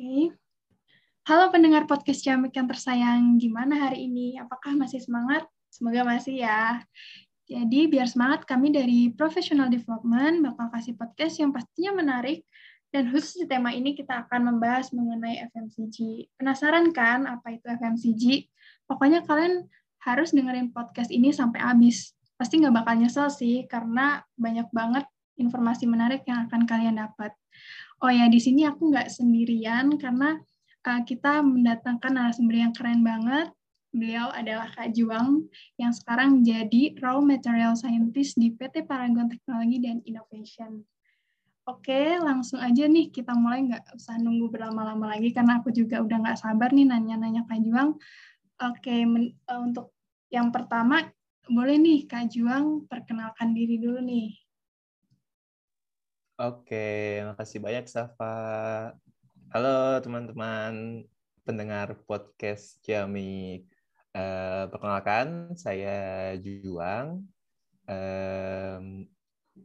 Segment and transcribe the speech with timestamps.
[0.00, 0.32] Oke.
[1.28, 4.40] Halo pendengar podcast Ciamik yang tersayang, gimana hari ini?
[4.40, 5.44] Apakah masih semangat?
[5.68, 6.80] Semoga masih ya.
[7.44, 12.48] Jadi biar semangat kami dari Professional Development bakal kasih podcast yang pastinya menarik
[12.88, 16.32] dan khusus di tema ini kita akan membahas mengenai FMCG.
[16.32, 18.48] Penasaran kan apa itu FMCG?
[18.88, 19.68] Pokoknya kalian
[20.00, 22.16] harus dengerin podcast ini sampai habis.
[22.40, 25.04] Pasti nggak bakal nyesel sih, karena banyak banget
[25.36, 27.36] informasi menarik yang akan kalian dapat.
[28.00, 30.40] Oh ya, di sini aku nggak sendirian karena
[30.88, 33.52] uh, kita mendatangkan narasumber yang keren banget.
[33.92, 39.98] Beliau adalah Kak Juang yang sekarang jadi Raw Material Scientist di PT Paragon Teknologi dan
[40.06, 40.80] Innovation.
[41.68, 46.24] Oke, langsung aja nih kita mulai nggak usah nunggu berlama-lama lagi karena aku juga udah
[46.24, 48.00] nggak sabar nih nanya-nanya Kak Juang.
[48.64, 49.92] Oke, uh, untuk
[50.32, 51.04] yang pertama
[51.50, 54.49] boleh nih Kak Juang perkenalkan diri dulu nih.
[56.40, 58.32] Oke, makasih banyak Safa.
[59.52, 61.04] Halo teman-teman
[61.44, 63.60] pendengar podcast Jami.
[64.16, 67.28] Uh, perkenalkan, saya Juang.
[67.84, 69.04] Um,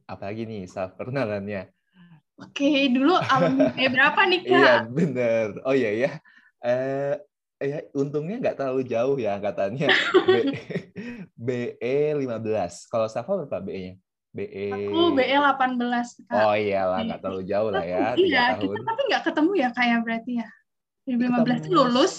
[0.04, 1.72] apalagi nih, Saf, perkenalannya.
[2.44, 4.52] Oke, dulu alumni eh, berapa nih, Kak?
[4.60, 5.48] Iya, bener.
[5.64, 6.12] Oh iya, ya.
[6.60, 7.16] Uh,
[7.64, 9.88] ya, untungnya nggak terlalu jauh ya angkatannya.
[11.48, 12.92] BE 15.
[12.92, 13.96] Kalau Safa berapa BE-nya?
[14.36, 14.68] BE.
[14.76, 16.28] Aku BE 18.
[16.28, 16.44] Kak.
[16.44, 18.20] Oh iyalah, nggak terlalu jauh lah ya.
[18.20, 18.62] Iya, tahun.
[18.68, 20.48] kita tapi nggak ketemu ya kayak berarti ya.
[21.08, 22.14] 2015 itu lulus,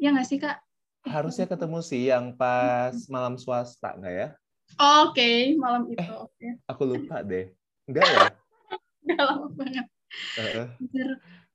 [0.00, 0.58] ya nggak sih Kak?
[1.06, 4.28] Harusnya ketemu sih yang pas malam swasta nggak ya?
[4.82, 5.38] Oh, Oke, okay.
[5.54, 6.02] malam itu.
[6.02, 6.50] Eh, okay.
[6.66, 7.54] Aku lupa deh.
[7.86, 8.26] Enggak ya?
[9.06, 9.86] Enggak lama banget.
[10.40, 10.66] Uh.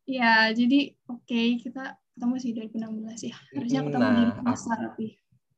[0.08, 3.36] Ya, jadi oke okay, kita ketemu sih 2016 ya.
[3.58, 5.08] Harusnya ketemu nah, di pasar tapi.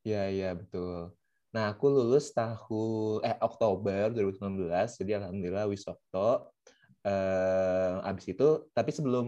[0.03, 1.13] Iya, iya betul.
[1.53, 6.49] Nah, aku lulus tahun eh Oktober 2019, jadi alhamdulillah wisokto.
[7.03, 9.27] Uh, abis itu, tapi sebelum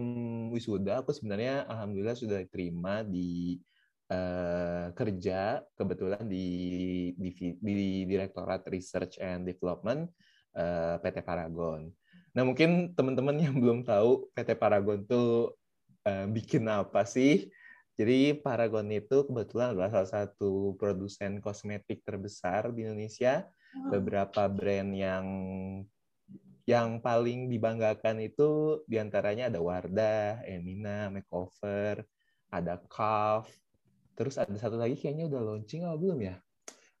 [0.50, 3.60] wisuda, aku sebenarnya alhamdulillah sudah diterima di
[4.10, 7.30] uh, kerja kebetulan di, di
[7.62, 10.08] di Direktorat Research and Development
[10.56, 11.92] eh, PT Paragon.
[12.32, 15.54] Nah, mungkin teman-teman yang belum tahu PT Paragon tuh
[16.08, 17.48] uh, bikin apa sih?
[17.96, 23.48] Jadi Paragon itu kebetulan adalah salah satu produsen kosmetik terbesar di Indonesia.
[23.72, 25.26] Beberapa brand yang
[26.66, 32.02] yang paling dibanggakan itu di antaranya ada Wardah, Emina, Makeover,
[32.50, 33.48] ada Calf,
[34.18, 36.36] terus ada satu lagi kayaknya udah launching atau belum ya?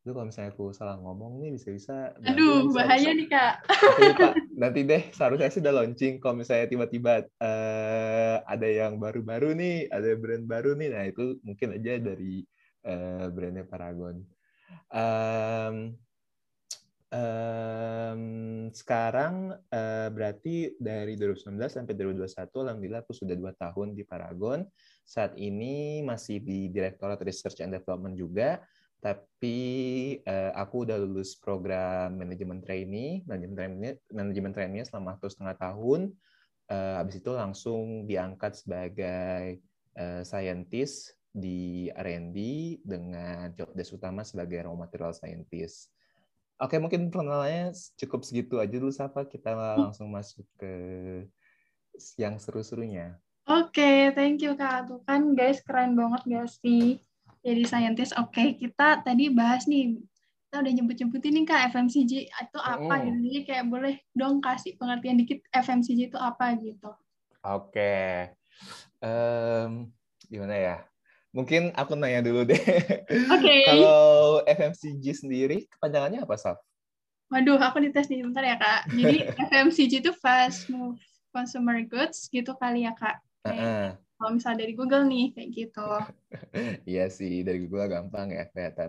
[0.06, 3.66] Itu kalau misalnya aku salah ngomong nih bisa-bisa aduh bahaya nih kak.
[3.98, 4.38] Lupa.
[4.62, 6.22] nanti deh seharusnya sih udah launching.
[6.22, 11.74] Kalau misalnya tiba-tiba uh, ada yang baru-baru nih ada brand baru nih nah itu mungkin
[11.74, 12.46] aja dari
[12.86, 14.22] uh, brandnya Paragon.
[14.94, 15.98] Um,
[17.10, 18.22] um,
[18.70, 24.62] sekarang uh, berarti dari 2019 sampai 2021 alhamdulillah aku sudah dua tahun di Paragon.
[25.02, 28.62] Saat ini masih di Direktorat Research and Development juga
[29.06, 29.54] tapi
[30.26, 36.00] uh, aku udah lulus program manajemen trainee, manajemen trainee, manajemen trainee selama satu setengah tahun.
[36.66, 39.62] Uh, habis itu langsung diangkat sebagai
[39.94, 42.38] uh, scientist di R&D
[42.82, 45.94] dengan job desk utama sebagai raw material scientist.
[46.58, 49.28] Oke, mungkin perkenalannya cukup segitu aja dulu, Safa.
[49.28, 50.74] Kita langsung masuk ke
[52.18, 53.20] yang seru-serunya.
[53.46, 54.90] Oke, okay, thank you Kak.
[54.90, 56.98] Tuh kan guys, keren banget gak sih?
[57.46, 58.12] Jadi scientist.
[58.18, 59.94] Oke, okay, kita tadi bahas nih,
[60.50, 63.02] kita udah nyebut-nyebutin nih kak FMCG itu apa oh.
[63.06, 63.18] gitu.
[63.30, 66.90] Jadi kayak boleh dong kasih pengertian dikit FMCG itu apa gitu.
[67.46, 68.10] Oke, okay.
[68.98, 69.86] um,
[70.26, 70.76] gimana ya?
[71.30, 72.58] Mungkin aku nanya dulu deh.
[72.58, 73.38] Oke.
[73.38, 73.60] Okay.
[73.70, 76.58] Kalau FMCG sendiri kepanjangannya apa, Saf?
[77.30, 78.90] Waduh, aku dites nih bentar ya kak.
[78.90, 79.18] Jadi
[79.52, 80.98] FMCG itu fast move
[81.30, 83.20] consumer goods gitu kali ya kak.
[83.46, 83.86] Uh -uh.
[84.16, 85.88] Kalau misalnya dari Google nih, kayak gitu.
[86.96, 88.88] iya sih, dari Google gampang ya kelihatan.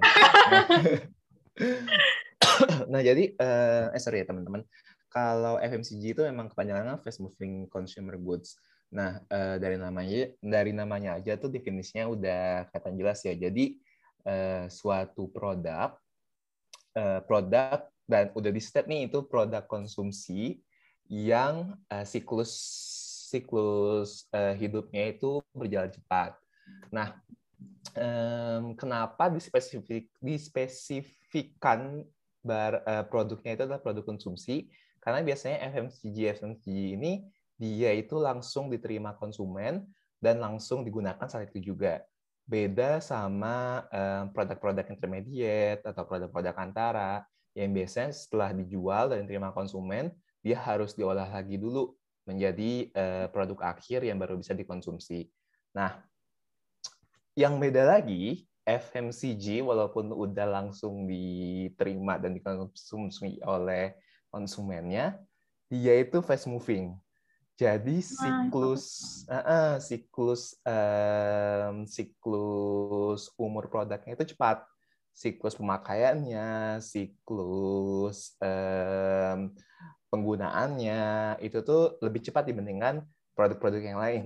[2.91, 4.63] nah, jadi, uh, eh sorry ya teman-teman.
[5.11, 8.55] Kalau FMCG itu memang kepanjangannya Fast Moving Consumer Goods.
[8.88, 13.35] Nah, uh, dari namanya dari namanya aja tuh definisinya udah kelihatan jelas ya.
[13.35, 13.83] Jadi,
[14.23, 16.00] uh, suatu produk,
[16.95, 20.63] uh, produk dan udah di step nih itu produk konsumsi
[21.12, 22.51] yang uh, siklus
[23.27, 26.39] siklus uh, hidupnya itu berjalan cepat.
[26.88, 27.19] Nah,
[27.91, 32.07] um, kenapa dispesifik, dispesifikkan
[32.39, 34.71] bar, uh, produknya itu adalah produk konsumsi?
[35.03, 37.27] Karena biasanya FMCG FMCG ini
[37.59, 39.83] dia itu langsung diterima konsumen
[40.23, 42.00] dan langsung digunakan saat itu juga.
[42.47, 43.83] Beda sama
[44.31, 50.95] produk-produk um, intermediate atau produk-produk antara yang biasanya setelah dijual dan diterima konsumen, dia harus
[50.95, 51.91] diolah lagi dulu
[52.27, 55.31] menjadi uh, produk akhir yang baru bisa dikonsumsi.
[55.71, 55.97] Nah,
[57.33, 63.95] yang beda lagi, FMCG walaupun udah langsung diterima dan dikonsumsi oleh
[64.27, 65.15] konsumennya,
[65.71, 66.91] dia itu fast moving.
[67.57, 68.85] Jadi siklus
[69.25, 74.62] uh, uh, siklus um, siklus umur produknya itu cepat.
[75.09, 79.50] Siklus pemakaiannya, siklus um,
[80.07, 81.01] penggunaannya
[81.44, 83.04] itu tuh lebih cepat dibandingkan
[83.36, 84.24] produk-produk yang lain.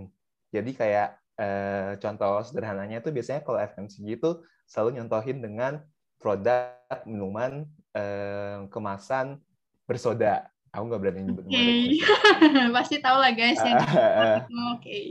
[0.51, 5.81] Jadi kayak uh, contoh sederhananya tuh biasanya kalau FMCG itu selalu nyontohin dengan
[6.21, 6.77] produk
[7.09, 7.65] minuman
[7.97, 9.41] uh, kemasan
[9.89, 11.99] bersoda Aku nggak berani nyebut okay.
[12.75, 14.47] Pasti tahu lah guys yang Oke.
[14.79, 15.05] Okay.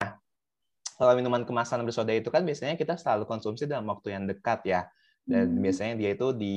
[0.00, 0.16] Nah,
[0.96, 4.88] kalau minuman kemasan bersoda itu kan biasanya kita selalu konsumsi dalam waktu yang dekat ya.
[5.28, 5.60] Dan hmm.
[5.60, 6.56] biasanya dia itu di,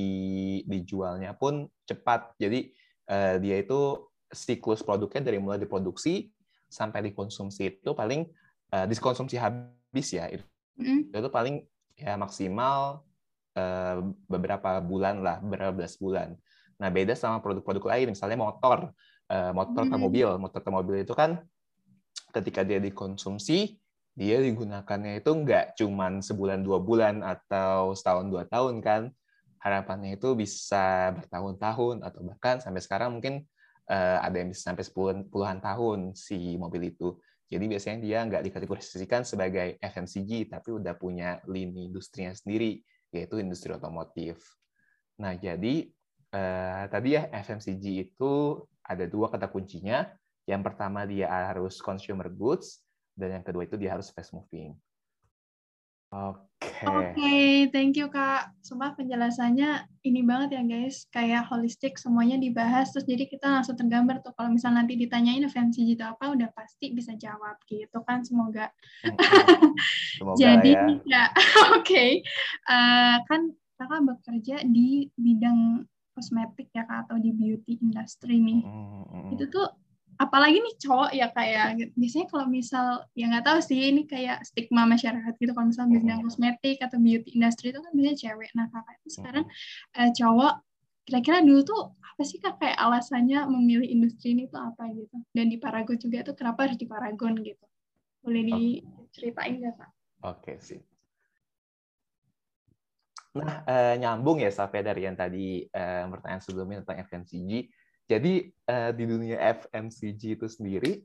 [0.64, 2.32] dijualnya pun cepat.
[2.40, 2.72] Jadi
[3.08, 6.30] uh, dia itu siklus produknya dari mulai diproduksi
[6.66, 8.26] sampai dikonsumsi itu paling
[8.74, 10.26] uh, dikonsumsi habis ya.
[10.32, 10.44] Itu,
[10.80, 11.14] hmm.
[11.14, 11.62] itu paling
[11.94, 13.06] ya maksimal
[13.54, 13.96] uh,
[14.26, 16.34] beberapa bulan lah, beberapa belas bulan.
[16.74, 18.90] Nah, beda sama produk-produk lain, misalnya motor,
[19.30, 20.04] uh, motor atau hmm.
[20.04, 20.28] mobil.
[20.42, 21.38] Motor atau mobil itu kan
[22.34, 23.78] ketika dia dikonsumsi,
[24.18, 29.14] dia digunakannya itu nggak cuma sebulan dua bulan atau setahun dua tahun kan.
[29.64, 33.48] Harapannya itu bisa bertahun-tahun atau bahkan sampai sekarang mungkin
[33.88, 34.84] uh, ada yang bisa sampai
[35.32, 37.16] puluhan tahun si mobil itu.
[37.48, 43.72] Jadi biasanya dia nggak dikategorisikan sebagai FMCG, tapi udah punya lini industrinya sendiri, yaitu industri
[43.72, 44.40] otomotif.
[45.20, 45.88] Nah, jadi
[46.34, 50.08] uh, tadi ya FMCG itu ada dua kata kuncinya.
[50.44, 52.84] Yang pertama dia harus consumer goods
[53.16, 54.76] dan yang kedua itu dia harus fast moving.
[56.12, 56.53] Oke.
[56.74, 56.90] Okay.
[56.90, 58.50] Oke, okay, thank you Kak.
[58.64, 64.18] Sumpah penjelasannya ini banget ya guys, kayak holistik semuanya dibahas terus jadi kita langsung tergambar
[64.24, 68.74] tuh kalau misal nanti ditanyain FMCG itu apa udah pasti bisa jawab gitu kan semoga.
[70.18, 71.24] semoga jadi ya, ya
[71.78, 71.86] oke.
[71.86, 72.20] Okay.
[72.66, 75.82] Uh, kan Kakak bekerja di bidang
[76.14, 79.34] kosmetik ya kak atau di beauty industry nih mm-hmm.
[79.34, 79.66] itu tuh
[80.20, 84.86] apalagi nih cowok ya kayak biasanya kalau misal ya nggak tahu sih ini kayak stigma
[84.86, 85.52] masyarakat gitu.
[85.52, 88.50] Kalau misal bidang kosmetik atau beauty industry itu kan biasanya cewek.
[88.54, 89.44] Nah kakak itu sekarang
[89.98, 90.54] uh, cowok
[91.04, 95.16] kira-kira dulu tuh apa sih kak kayak alasannya memilih industri ini tuh apa gitu?
[95.34, 97.66] Dan di Paragon juga tuh kenapa harus di Paragon gitu?
[98.24, 99.90] Boleh diceritain nggak kak?
[100.24, 100.80] Oke okay, sih
[103.34, 107.50] Nah, eh, nyambung ya sampai dari yang tadi eh, pertanyaan sebelumnya tentang FMCG.
[108.04, 111.00] Jadi eh, di dunia FMCG itu sendiri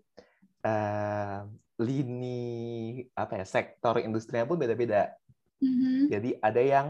[0.63, 1.42] eh,
[1.80, 5.16] lini apa ya sektor industrinya pun beda-beda.
[5.63, 6.00] Mm-hmm.
[6.12, 6.88] Jadi ada yang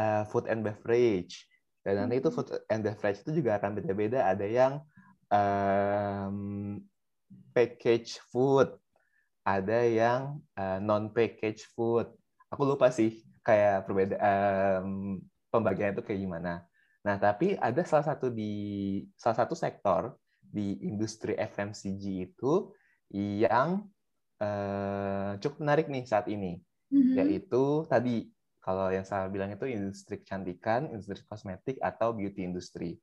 [0.00, 1.44] uh, food and beverage
[1.84, 2.48] dan nanti itu mm-hmm.
[2.48, 4.24] food and beverage itu juga akan beda-beda.
[4.24, 4.72] Ada yang
[5.28, 6.36] um,
[7.52, 8.72] package food,
[9.44, 12.08] ada yang uh, non package food.
[12.48, 15.20] Aku lupa sih kayak perbedaan um,
[15.52, 16.64] pembagian itu kayak gimana.
[17.02, 18.52] Nah, tapi ada salah satu di
[19.18, 22.70] salah satu sektor di industri FMCG itu
[23.12, 23.82] yang
[24.38, 26.62] uh, cukup menarik nih saat ini,
[26.94, 27.14] mm-hmm.
[27.18, 28.30] yaitu tadi
[28.62, 32.94] kalau yang saya bilang itu industri kecantikan, industri kosmetik atau beauty industry.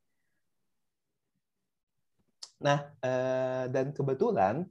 [2.63, 4.63] Nah, uh, dan kebetulan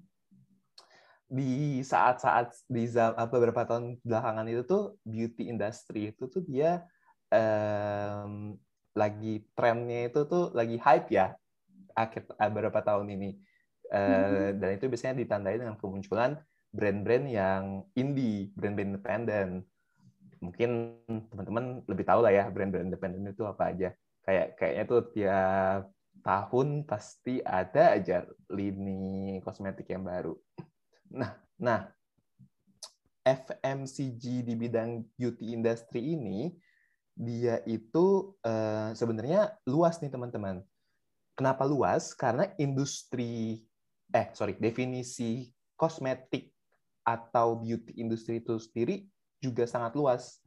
[1.29, 6.89] di saat-saat di apa beberapa tahun belakangan itu tuh beauty industry itu tuh dia
[7.29, 8.57] um,
[8.97, 11.37] lagi trennya itu tuh lagi hype ya
[11.99, 13.31] akhir eh, beberapa tahun ini.
[13.89, 16.37] Uh, dan itu biasanya ditandai dengan kemunculan
[16.69, 17.63] brand-brand yang
[17.97, 19.49] indie brand-brand independen.
[20.45, 20.71] Mungkin
[21.33, 23.91] teman-teman lebih tahu lah ya brand-brand independen itu apa aja.
[24.23, 25.83] Kayak kayaknya tuh tiap
[26.21, 30.37] tahun pasti ada aja lini kosmetik yang baru.
[31.09, 31.89] Nah, nah
[33.25, 36.53] FMCG di bidang beauty industry ini
[37.19, 40.63] dia itu uh, sebenarnya luas nih teman-teman.
[41.35, 42.15] Kenapa luas?
[42.15, 43.67] Karena industri
[44.15, 46.55] eh sorry definisi kosmetik
[47.03, 49.03] atau beauty industry itu sendiri
[49.43, 50.39] juga sangat luas.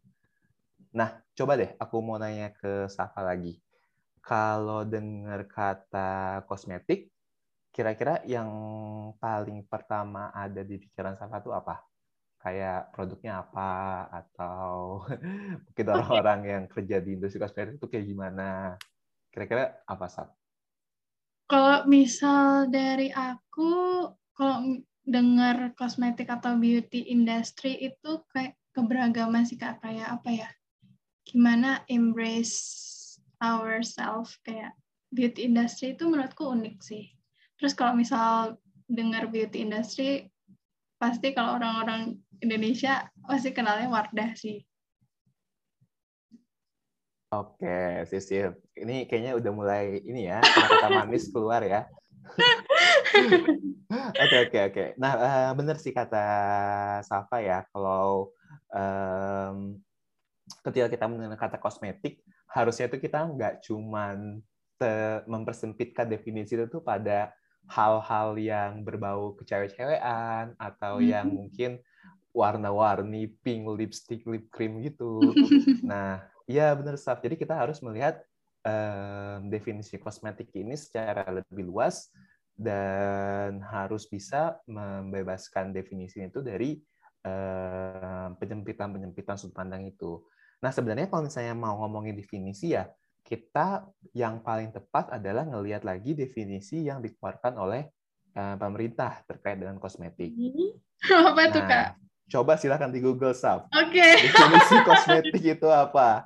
[0.95, 3.59] Nah, coba deh aku mau nanya ke Safa lagi.
[4.23, 7.11] Kalau dengar kata kosmetik,
[7.71, 8.51] kira-kira yang
[9.17, 11.90] paling pertama ada di pikiran Safa itu apa?
[12.41, 13.69] Kayak produknya apa
[14.09, 15.05] atau
[15.65, 18.49] mungkin orang-orang yang kerja di industri kosmetik itu kayak gimana?
[19.29, 20.29] Kira-kira apa Saf?
[21.45, 23.71] Kalau misal dari aku,
[24.33, 30.49] kalau dengar kosmetik atau beauty industry itu kayak keberagaman sih kak kayak apa ya?
[31.27, 32.57] Gimana embrace
[33.37, 34.73] ourselves kayak
[35.13, 37.05] beauty industry itu menurutku unik sih
[37.61, 38.57] Terus kalau misal
[38.89, 40.25] dengar beauty industry,
[40.97, 44.59] pasti kalau orang-orang Indonesia pasti kenalnya Wardah sih.
[47.31, 48.51] Oke, Sisil.
[48.75, 51.87] Ini kayaknya udah mulai ini ya, kata manis keluar ya.
[53.91, 54.85] Oke, oke, oke.
[54.95, 56.23] Nah, uh, benar sih kata
[57.03, 58.31] Safa ya, kalau
[58.71, 59.75] um,
[60.63, 64.39] ketika kita mengenal kata kosmetik, harusnya itu kita nggak cuman
[65.27, 67.35] mempersempitkan definisi itu tuh pada
[67.69, 71.11] hal-hal yang berbau kecewe-cewean atau mm -hmm.
[71.11, 71.71] yang mungkin
[72.31, 75.19] warna-warni pink lipstick, lip cream gitu.
[75.91, 77.19] Nah, iya benar Saf.
[77.19, 78.23] Jadi kita harus melihat
[78.63, 82.07] um, definisi kosmetik ini secara lebih luas
[82.55, 86.79] dan harus bisa membebaskan definisi itu dari
[88.41, 90.25] penyempitan-penyempitan sudut pandang itu.
[90.61, 92.89] Nah, sebenarnya kalau misalnya mau ngomongin definisi ya,
[93.21, 93.85] kita
[94.17, 97.89] yang paling tepat adalah ngelihat lagi definisi yang dikeluarkan oleh
[98.37, 100.33] uh, pemerintah terkait dengan kosmetik.
[101.29, 101.87] Apa itu, nah, Kak?
[102.31, 103.67] Coba silakan di Google Saf.
[103.75, 103.99] Oke.
[103.99, 104.31] Okay.
[104.31, 106.23] Definisi kosmetik itu apa?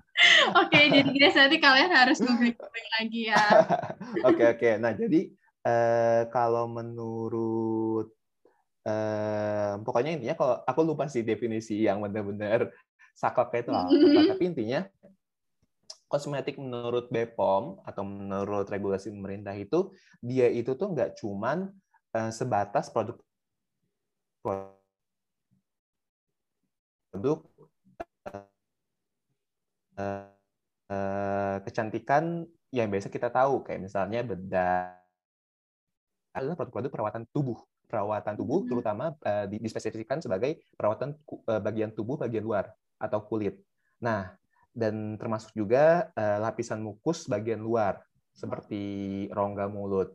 [0.53, 2.55] Oke, okay, jadi guys nanti kalian harus googling
[3.01, 3.41] lagi ya.
[3.41, 3.73] Oke,
[4.21, 4.37] oke.
[4.37, 4.73] Okay, okay.
[4.77, 5.33] Nah, jadi
[5.65, 8.13] uh, kalau menurut
[8.85, 12.69] uh, pokoknya intinya kalau aku lupa sih definisi yang benar-benar
[13.17, 13.89] saklek itu apa.
[14.37, 14.85] Tapi intinya
[16.05, 19.89] kosmetik menurut BPOM atau menurut regulasi pemerintah itu
[20.21, 21.73] dia itu tuh nggak cuman
[22.13, 23.17] uh, sebatas produk
[24.45, 24.84] produk
[27.21, 28.43] uh,
[30.89, 32.43] uh, kecantikan
[32.75, 34.91] yang biasa kita tahu kayak misalnya bedah
[36.35, 41.15] adalah produk-produk perawatan tubuh perawatan tubuh terutama uh, dispesifikkan sebagai perawatan
[41.47, 43.61] uh, bagian tubuh bagian luar atau kulit.
[44.01, 44.33] Nah,
[44.75, 48.01] dan termasuk juga uh, lapisan mukus bagian luar
[48.35, 48.83] seperti
[49.31, 50.11] rongga mulut.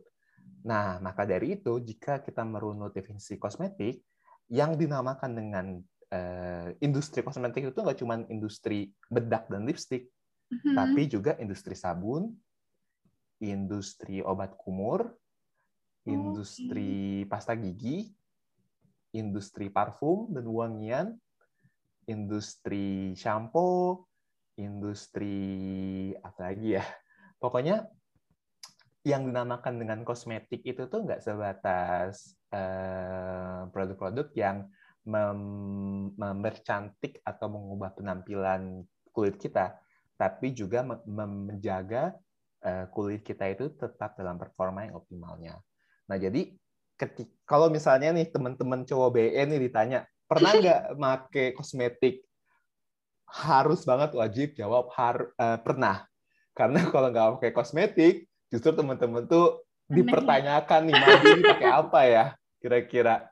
[0.61, 4.05] Nah, maka dari itu jika kita merunut definisi kosmetik
[4.53, 5.65] yang dinamakan dengan
[6.11, 10.11] uh, industri kosmetik itu nggak cuma industri bedak dan lipstick,
[10.51, 10.75] mm-hmm.
[10.75, 12.35] tapi juga industri sabun,
[13.41, 15.09] industri obat kumur,
[16.05, 18.11] industri pasta gigi,
[19.15, 21.07] industri parfum dan wangian,
[22.07, 24.05] industri shampoo,
[24.59, 25.35] industri
[26.21, 26.85] apa lagi ya?
[27.41, 27.87] Pokoknya
[29.01, 34.69] yang dinamakan dengan kosmetik itu tuh nggak sebatas uh, produk-produk yang
[35.01, 35.39] mem
[36.13, 39.75] mempercantik atau mengubah penampilan kulit kita,
[40.15, 42.13] tapi juga menjaga
[42.61, 45.57] uh, kulit kita itu tetap dalam performa yang optimalnya.
[46.05, 46.53] Nah, jadi
[46.95, 52.23] ketika kalau misalnya nih teman-teman cowok BN nih ditanya, pernah nggak make kosmetik?
[53.31, 56.05] Harus banget wajib jawab har uh, pernah.
[56.53, 62.25] Karena kalau nggak pakai kosmetik, justru teman-teman tuh dipertanyakan nih, mandi ini pakai apa ya
[62.61, 63.27] kira-kira.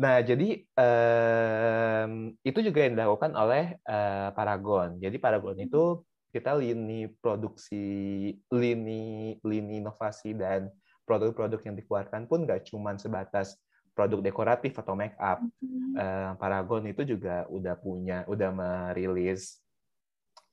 [0.00, 4.96] Nah, jadi um, itu juga yang dilakukan oleh uh, Paragon.
[4.96, 6.00] Jadi Paragon itu
[6.32, 10.72] kita lini produksi, lini lini inovasi dan
[11.04, 13.60] produk-produk yang dikeluarkan pun nggak cuma sebatas
[13.92, 15.44] produk dekoratif atau make up.
[15.92, 19.60] Uh, Paragon itu juga udah punya, udah merilis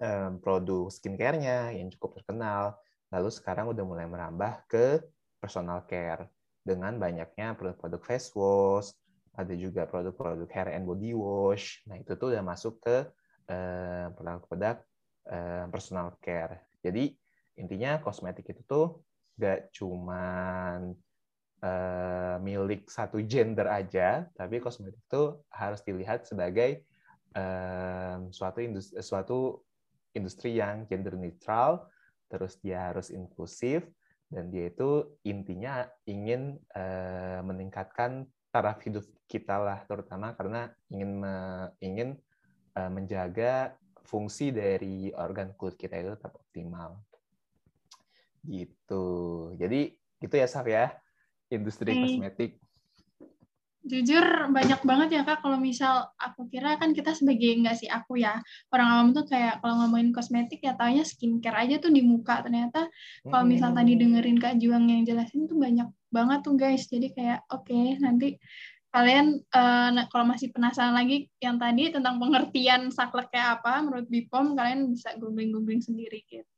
[0.03, 2.75] um, produk skincare-nya yang cukup terkenal.
[3.10, 5.00] Lalu sekarang udah mulai merambah ke
[5.39, 6.27] personal care
[6.67, 8.91] dengan banyaknya produk-produk face wash,
[9.39, 11.79] ada juga produk-produk hair and body wash.
[11.88, 13.08] Nah itu tuh udah masuk ke
[14.13, 14.84] produk-produk
[15.31, 16.67] uh, personal care.
[16.84, 17.15] Jadi
[17.58, 19.01] intinya kosmetik itu tuh
[19.39, 20.91] gak cuman
[21.63, 26.84] uh, milik satu gender aja, tapi kosmetik itu harus dilihat sebagai
[28.34, 29.63] suatu industri, suatu
[30.17, 31.88] industri yang gender neutral,
[32.25, 33.86] terus dia harus inklusif,
[34.27, 36.58] dan dia itu intinya ingin
[37.46, 38.25] meningkatkan
[38.59, 41.35] taraf hidup kita lah, terutama karena ingin me,
[41.79, 42.19] ingin
[42.75, 43.71] uh, menjaga
[44.03, 46.99] fungsi dari organ kulit kita itu tetap optimal.
[48.43, 49.05] Gitu.
[49.55, 50.91] Jadi itu ya Saf ya
[51.47, 51.99] industri hmm.
[52.03, 52.59] kosmetik?
[53.79, 55.39] Jujur banyak banget ya kak.
[55.39, 58.43] Kalau misal aku kira kan kita sebagai nggak sih aku ya
[58.75, 62.43] orang awam tuh kayak kalau ngomongin kosmetik ya taunya skincare aja tuh di muka.
[62.43, 62.91] Ternyata
[63.24, 66.83] kalau misal tadi dengerin kak Juang yang jelasin tuh banyak banget tuh guys.
[66.91, 68.36] Jadi kayak oke okay, nanti
[68.89, 74.57] kalian uh, kalau masih penasaran lagi yang tadi tentang pengertian saklek kayak apa menurut Bipom
[74.57, 76.50] kalian bisa googling googling sendiri gitu.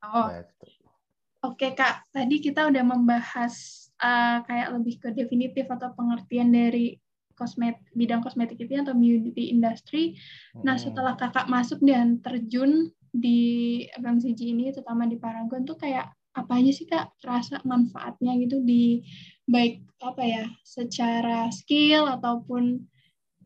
[1.41, 3.53] Oke okay, kak, tadi kita udah membahas
[3.97, 7.01] uh, kayak lebih ke definitif atau pengertian dari
[7.41, 10.13] kosmet bidang kosmetik itu atau beauty industry.
[10.61, 16.63] Nah, setelah kakak masuk dan terjun di FMCG ini, terutama di Paragon tuh kayak apa
[16.63, 19.03] aja sih kak terasa manfaatnya gitu di
[19.43, 22.87] baik apa ya secara skill ataupun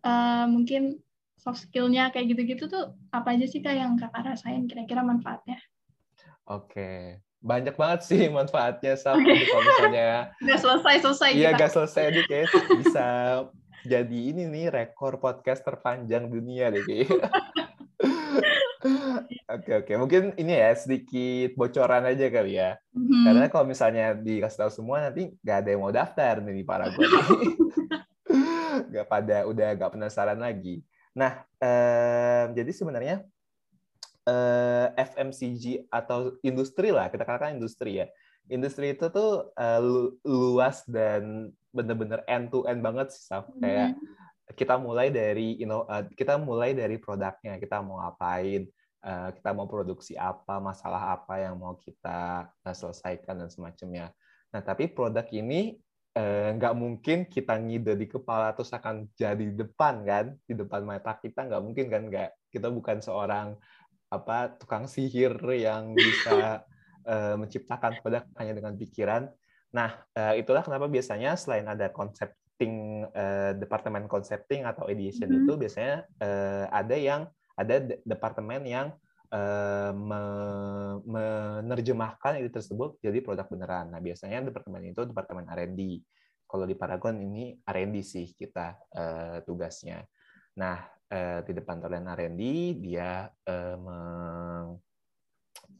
[0.05, 1.01] uh, mungkin
[1.41, 5.57] soft skillnya kayak gitu-gitu tuh apa aja sih kak yang kakak rasain kira-kira manfaatnya?
[6.45, 9.17] Oke, banyak banget sih manfaatnya Saf.
[9.17, 9.45] Okay.
[9.49, 10.09] Kalau misalnya
[10.45, 11.29] nggak selesai selesai.
[11.33, 12.47] Iya nggak selesai nih kayak
[12.81, 13.05] bisa
[13.85, 16.83] jadi ini nih rekor podcast terpanjang dunia deh.
[19.45, 22.77] Oke oke mungkin ini ya sedikit bocoran aja kali ya.
[22.93, 23.23] Mm-hmm.
[23.25, 27.09] Karena kalau misalnya dikasih tahu semua nanti nggak ada yang mau daftar nih di Paragon.
[28.91, 30.83] Gak pada udah gak penasaran lagi.
[31.15, 33.23] Nah, eh, jadi sebenarnya
[34.27, 38.07] eh, FMCG atau industri lah, kita katakan industri ya.
[38.51, 39.79] Industri itu tuh eh,
[40.27, 43.51] luas dan bener-bener end to end banget sih, Saf.
[43.59, 44.55] Kayak mm-hmm.
[44.55, 45.83] kita mulai dari you know,
[46.15, 48.63] kita mulai dari produknya, kita mau ngapain,
[49.03, 54.15] eh, kita mau produksi apa, masalah apa yang mau kita eh, selesaikan dan semacamnya.
[54.55, 55.75] Nah, tapi produk ini
[56.55, 60.87] nggak eh, mungkin kita ngide di kepala terus akan jadi di depan kan di depan
[60.87, 63.59] mata kita nggak mungkin kan nggak kita bukan seorang
[64.07, 66.63] apa tukang sihir yang bisa
[67.11, 69.27] eh, menciptakan produk hanya dengan pikiran
[69.73, 75.43] nah eh, itulah kenapa biasanya selain ada concepting eh, departemen concepting atau ideation mm -hmm.
[75.47, 77.21] itu biasanya eh, ada yang
[77.55, 78.91] ada departemen yang
[81.03, 83.91] menerjemahkan itu tersebut jadi produk beneran.
[83.91, 85.99] Nah, biasanya departemen itu departemen R&D.
[86.45, 90.07] Kalau di Paragon ini R&D sih kita uh, tugasnya.
[90.55, 92.41] Nah, uh, di departemen R&D
[92.79, 94.79] dia uh, meng,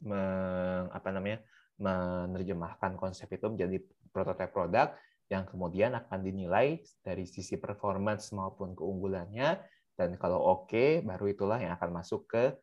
[0.04, 1.40] meng, apa namanya?
[1.76, 3.76] Menerjemahkan konsep itu menjadi
[4.12, 9.58] prototipe produk yang kemudian akan dinilai dari sisi performance maupun keunggulannya
[9.96, 12.54] dan kalau oke okay, baru itulah yang akan masuk ke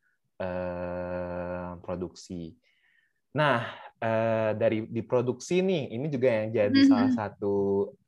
[0.44, 2.58] Eh, produksi.
[3.38, 3.66] Nah,
[4.02, 6.90] eh, dari di produksi nih, ini juga yang jadi mm -hmm.
[6.90, 7.58] salah satu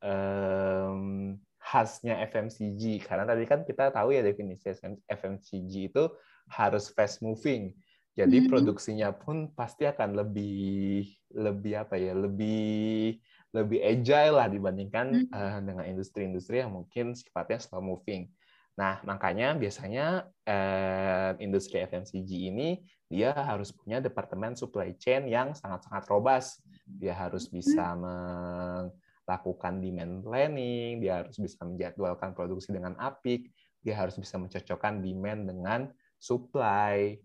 [0.02, 3.06] um, khasnya FMCG.
[3.06, 4.74] Karena tadi kan kita tahu ya definisi
[5.06, 6.04] FMCG itu
[6.50, 7.74] harus fast moving.
[8.16, 8.52] Jadi mm -hmm.
[8.52, 11.04] produksinya pun pasti akan lebih
[11.36, 13.20] lebih apa ya, lebih
[13.52, 15.36] lebih agile lah dibandingkan mm -hmm.
[15.36, 18.32] uh, dengan industri-industri yang mungkin sifatnya slow moving.
[18.76, 26.04] Nah, makanya biasanya eh, industri FMCG ini dia harus punya departemen supply chain yang sangat-sangat
[26.12, 26.60] robust.
[26.84, 28.04] Dia harus bisa hmm.
[28.04, 33.48] melakukan demand planning, dia harus bisa menjadwalkan produksi dengan apik,
[33.80, 35.82] dia harus bisa mencocokkan demand dengan
[36.20, 37.16] supply.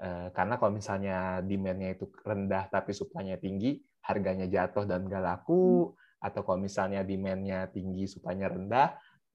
[0.00, 5.92] Eh, karena kalau misalnya demand-nya itu rendah tapi supply-nya tinggi, harganya jatuh dan nggak laku,
[5.92, 6.24] hmm.
[6.24, 8.88] atau kalau misalnya demand-nya tinggi, supply-nya rendah,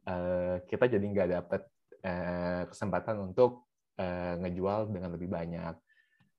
[0.05, 1.61] Eh, kita jadi nggak dapat
[2.05, 5.71] eh, kesempatan untuk ngejual dengan lebih banyak.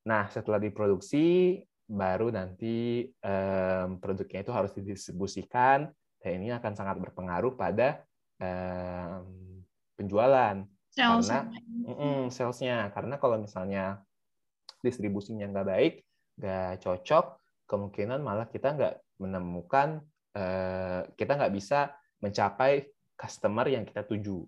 [0.04, 1.56] Nah, setelah diproduksi,
[1.88, 3.08] baru nanti
[3.96, 5.88] produknya itu harus didistribusikan,
[6.20, 8.04] dan ini akan sangat berpengaruh pada
[9.96, 10.68] penjualan.
[10.92, 11.32] Sales.
[11.32, 11.48] Karena
[11.88, 14.04] mm, salesnya, karena kalau misalnya
[14.86, 15.94] distribusinya nggak baik,
[16.38, 20.00] nggak cocok, kemungkinan malah kita nggak menemukan,
[21.18, 21.90] kita nggak bisa
[22.22, 22.86] mencapai
[23.18, 24.44] customer yang kita tuju.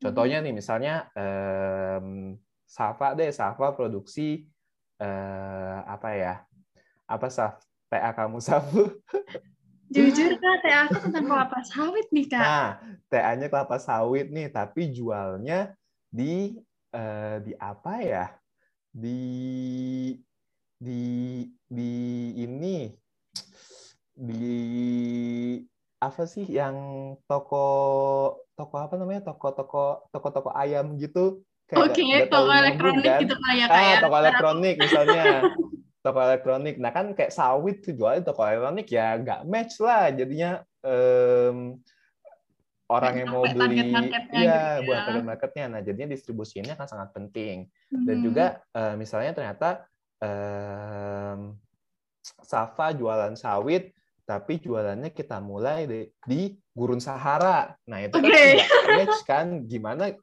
[0.00, 4.48] Contohnya nih, misalnya um, Safa deh, Safa produksi
[4.96, 6.34] uh, apa ya?
[7.04, 7.60] Apa Saf?
[7.90, 8.86] TA kamu Safu?
[9.90, 12.38] Jujur kak, TA aku tentang kelapa sawit nih kak.
[12.46, 12.70] Nah,
[13.10, 15.74] TA-nya kelapa sawit nih, tapi jualnya
[16.06, 16.54] di
[17.42, 18.26] di apa ya?
[18.90, 19.20] Di
[20.80, 21.02] di
[21.68, 21.92] di
[22.40, 22.90] ini
[24.16, 24.58] di
[26.00, 26.76] apa sih yang
[27.28, 27.66] toko
[28.58, 29.30] toko apa namanya?
[29.30, 31.44] Toko toko toko toko ayam gitu?
[31.70, 33.22] Oke, okay, toko elektronik kan?
[33.22, 35.24] gitu kayak ah, kayak toko elektronik misalnya.
[36.00, 36.80] Toko elektronik.
[36.80, 41.76] Nah kan kayak sawit tuh jualnya toko elektronik ya nggak match lah jadinya um,
[42.90, 43.94] orang yang mau beli
[44.34, 45.04] iya gitu buat ya.
[45.06, 48.04] target marketnya nah jadinya distribusinya kan sangat penting hmm.
[48.04, 49.86] dan juga uh, misalnya ternyata
[50.18, 51.54] um,
[52.20, 53.94] Safa jualan sawit
[54.28, 57.74] tapi jualannya kita mulai di, di gurun Sahara.
[57.90, 58.62] Nah, itu okay.
[58.62, 60.14] kan match kan gimana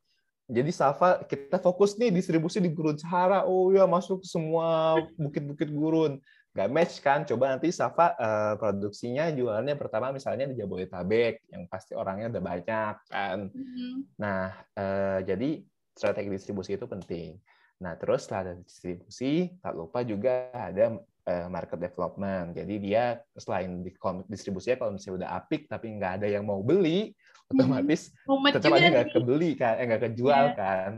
[0.47, 3.43] jadi Safa kita fokus nih distribusi di gurun Sahara.
[3.43, 6.23] Oh ya masuk semua bukit-bukit gurun.
[6.57, 7.21] Gak match kan?
[7.21, 12.95] Coba nanti Safa uh, produksinya jualannya pertama misalnya di Jabodetabek yang pasti orangnya udah banyak
[13.05, 13.53] kan.
[13.53, 13.93] Mm-hmm.
[14.17, 15.61] Nah, uh, jadi
[15.93, 17.37] strategi distribusi itu penting.
[17.77, 22.55] Nah, terus setelah ada distribusi, tak lupa juga ada Eh, market development.
[22.55, 23.91] Jadi dia selain di
[24.31, 27.51] distribusinya kalau misalnya udah apik tapi nggak ada yang mau beli, hmm.
[27.51, 28.47] otomatis hmm.
[28.55, 30.55] tetap aja nggak kebeli kan, eh nggak kejual yeah.
[30.55, 30.91] kan.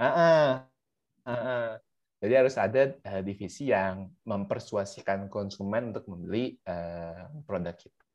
[0.00, 0.48] Uh -uh.
[1.28, 1.66] Uh -uh.
[2.24, 8.08] Jadi harus ada eh, divisi yang mempersuasikan konsumen untuk membeli eh, produk kita.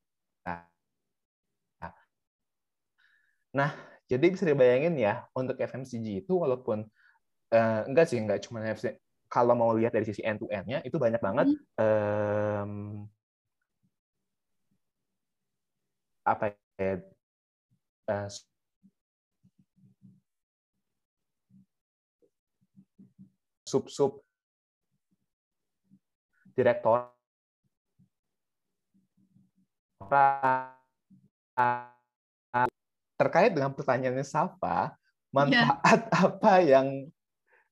[1.78, 1.94] Nah,
[3.54, 3.72] nah,
[4.10, 6.82] jadi bisa dibayangin ya untuk FMCG itu walaupun
[7.54, 8.98] uh, enggak sih enggak cuma FMCG,
[9.30, 13.06] kalau mau lihat dari sisi end to end-nya itu banyak banget um,
[16.26, 16.98] apa ya
[18.10, 18.28] uh,
[23.70, 24.26] sub-sub
[26.58, 27.14] direktor
[33.20, 34.98] terkait dengan pertanyaannya Safa,
[35.30, 36.22] manfaat yeah.
[36.26, 36.88] apa yang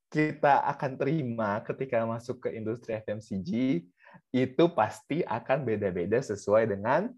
[0.07, 3.83] kita akan terima ketika masuk ke industri FMCG
[4.31, 7.11] itu pasti akan beda-beda sesuai dengan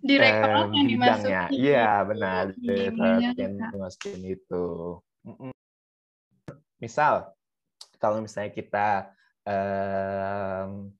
[0.00, 1.48] direktorat yang dimasukin.
[1.52, 2.44] Iya, benar.
[2.56, 4.64] Direktorat yang dimasukin itu.
[6.80, 7.35] Misal,
[7.98, 9.12] kalau misalnya kita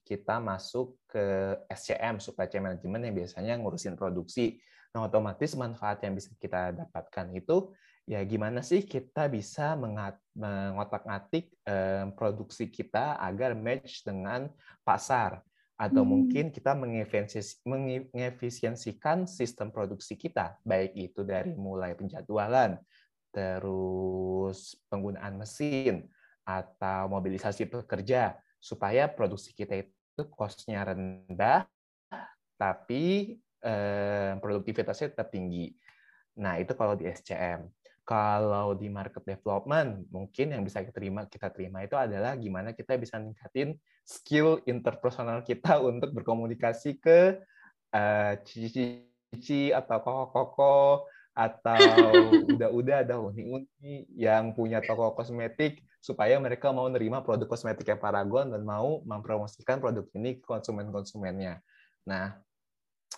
[0.06, 4.62] kita masuk ke SCM, supply chain management yang biasanya ngurusin produksi.
[4.94, 7.74] Nah, otomatis manfaat yang bisa kita dapatkan itu
[8.06, 9.74] ya gimana sih kita bisa
[10.38, 11.50] mengotak-ngatik
[12.14, 14.46] produksi kita agar match dengan
[14.86, 15.42] pasar
[15.76, 16.08] atau hmm.
[16.08, 16.72] mungkin kita
[17.68, 22.78] mengefisiensikan sistem produksi kita baik itu dari mulai penjadwalan
[23.34, 26.08] terus penggunaan mesin
[26.46, 31.66] atau mobilisasi pekerja supaya produksi kita itu cost-nya rendah
[32.56, 35.74] tapi eh, produktivitasnya tetap tinggi.
[36.40, 37.68] Nah, itu kalau di SCM.
[38.06, 42.94] Kalau di market development, mungkin yang bisa kita terima, kita terima itu adalah gimana kita
[42.94, 43.74] bisa ningkatin
[44.06, 47.42] skill interpersonal kita untuk berkomunikasi ke
[47.90, 51.82] uh, cici-cici atau koko-koko atau
[52.54, 58.62] udah-udah ada uni-uni yang punya toko kosmetik supaya mereka mau nerima produk kosmetiknya Paragon dan
[58.62, 61.58] mau mempromosikan produk ini ke konsumen-konsumennya.
[62.06, 62.38] Nah,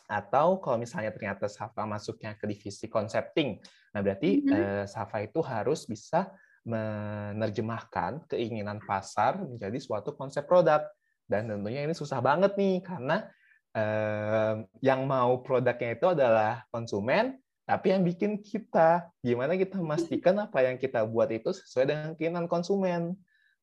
[0.08, 3.60] atau kalau misalnya ternyata Safa masuknya ke divisi concepting,
[3.92, 4.56] nah berarti mm -hmm.
[4.56, 6.32] eh, Safa itu harus bisa
[6.64, 10.88] menerjemahkan keinginan pasar menjadi suatu konsep produk.
[11.28, 13.28] Dan tentunya ini susah banget nih karena
[13.76, 17.36] eh, yang mau produknya itu adalah konsumen,
[17.68, 22.48] tapi yang bikin kita, gimana kita memastikan apa yang kita buat itu sesuai dengan keinginan
[22.48, 23.12] konsumen.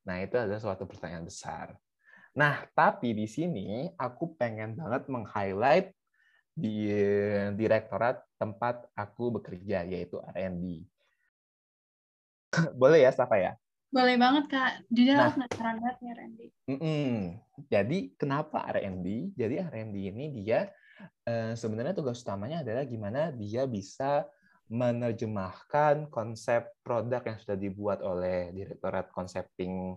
[0.05, 1.73] Nah, itu adalah suatu pertanyaan besar.
[2.37, 5.89] Nah, tapi di sini aku pengen banget meng-highlight
[6.53, 6.85] di
[7.57, 10.85] direktorat tempat aku bekerja, yaitu R&D.
[12.77, 13.57] Boleh ya, Safa ya?
[13.89, 14.85] Boleh banget, Kak.
[14.93, 16.39] Jadi nah, penasaran banget nih R&D.
[16.69, 17.13] Mm -mm.
[17.73, 19.33] Jadi, kenapa R&D?
[19.33, 20.69] Jadi, R&D ini dia Eh,
[21.57, 24.25] sebenarnya tugas utamanya adalah gimana dia bisa
[24.65, 29.93] menerjemahkan konsep produk yang sudah dibuat oleh Direktorat Concepting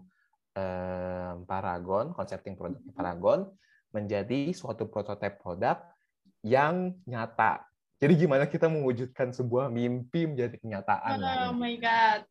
[0.52, 2.96] eh, Paragon, Concepting Produk mm-hmm.
[2.96, 3.48] Paragon,
[3.96, 5.80] menjadi suatu prototipe produk
[6.44, 7.64] yang nyata.
[7.98, 11.18] Jadi gimana kita mewujudkan sebuah mimpi menjadi kenyataan.
[11.50, 12.28] Oh my God.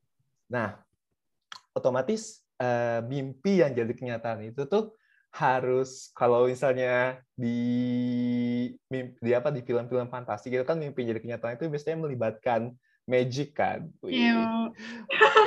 [0.47, 0.79] Nah,
[1.73, 4.93] otomatis eh, mimpi yang jadi kenyataan itu tuh
[5.37, 8.73] harus kalau misalnya di
[9.21, 12.73] di apa di film-film fantasi gitu kan mimpi jadi kenyataan itu biasanya melibatkan
[13.05, 13.85] magic kan.
[14.01, 14.73] Iya.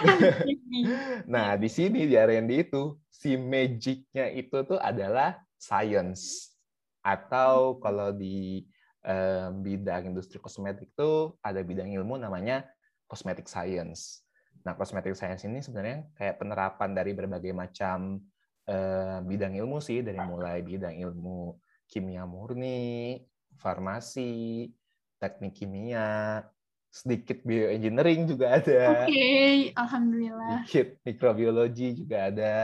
[1.35, 6.55] nah di sini di R&D itu si magicnya itu tuh adalah science
[7.03, 8.65] atau kalau di
[9.05, 12.65] um, bidang industri kosmetik itu ada bidang ilmu namanya
[13.11, 14.23] cosmetic science.
[14.63, 18.23] Nah cosmetic science ini sebenarnya kayak penerapan dari berbagai macam
[18.71, 21.59] Eh, bidang ilmu sih dari mulai bidang ilmu
[21.91, 23.19] kimia murni,
[23.59, 24.71] farmasi,
[25.19, 26.39] teknik kimia,
[26.87, 29.03] sedikit bioengineering juga ada.
[29.03, 29.55] Oke, okay.
[29.75, 30.63] alhamdulillah.
[30.63, 32.55] Sedikit mikrobiologi juga ada.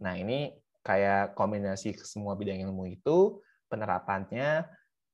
[0.00, 0.48] Nah, ini
[0.80, 3.36] kayak kombinasi semua bidang ilmu itu
[3.68, 4.64] penerapannya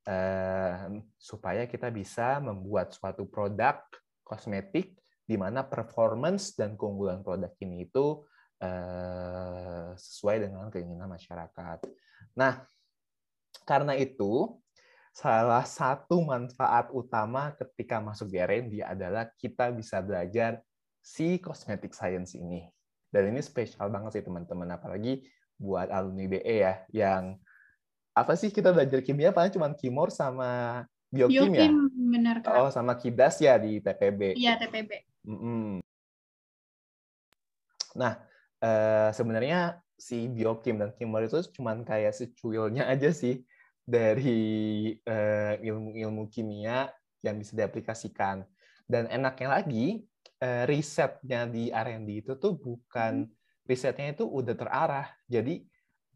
[0.07, 3.83] eh, supaya kita bisa membuat suatu produk
[4.23, 4.95] kosmetik
[5.27, 8.23] di mana performance dan keunggulan produk ini itu
[8.61, 11.79] Eh, sesuai dengan keinginan masyarakat.
[12.37, 12.67] Nah,
[13.65, 14.59] karena itu
[15.11, 20.63] salah satu manfaat utama ketika masuk di R&D adalah kita bisa belajar
[21.03, 22.69] si cosmetic science ini.
[23.11, 25.27] Dan ini spesial banget sih teman-teman, apalagi
[25.59, 27.37] buat alumni BE ya, yang
[28.15, 31.71] apa sih kita belajar kimia paling cuma kimor sama biokim, ya?
[32.11, 34.39] benar Oh, sama kidas ya di TPB.
[34.39, 34.91] Iya, TPB.
[35.27, 35.71] Mm -mm.
[37.99, 38.23] Nah,
[38.65, 43.45] uh, sebenarnya si biokim dan kimber itu cuma kayak secuilnya aja sih
[43.85, 46.89] dari uh, ilmu-ilmu kimia
[47.21, 48.47] yang bisa diaplikasikan.
[48.89, 50.01] Dan enaknya lagi,
[50.41, 53.67] uh, risetnya di R&D itu tuh bukan hmm.
[53.69, 55.09] risetnya itu udah terarah.
[55.29, 55.63] Jadi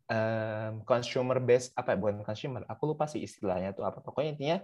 [0.08, 1.96] um, consumer based apa ya?
[2.00, 4.00] bukan consumer, aku lupa sih istilahnya tuh apa.
[4.00, 4.58] Pokoknya intinya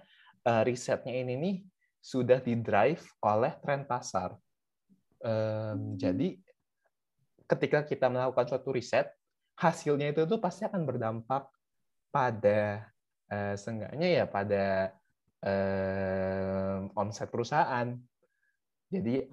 [0.49, 1.57] uh, risetnya ini nih
[2.01, 4.33] sudah didrive oleh tren pasar.
[5.21, 6.41] Um, jadi
[7.51, 9.11] ketika kita melakukan suatu riset,
[9.59, 11.51] hasilnya itu tuh pasti akan berdampak
[12.15, 12.87] pada
[13.29, 14.95] uh, seenggaknya ya pada
[15.43, 17.99] uh, omset perusahaan.
[18.91, 19.27] Jadi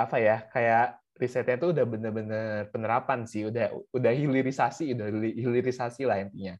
[0.00, 6.24] apa ya kayak risetnya itu udah bener-bener penerapan sih, udah udah hilirisasi, udah hilirisasi lah
[6.24, 6.58] intinya.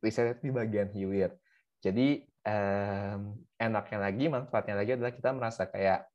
[0.00, 1.36] Riset di bagian hilir.
[1.80, 6.09] Jadi um, enaknya lagi, manfaatnya lagi adalah kita merasa kayak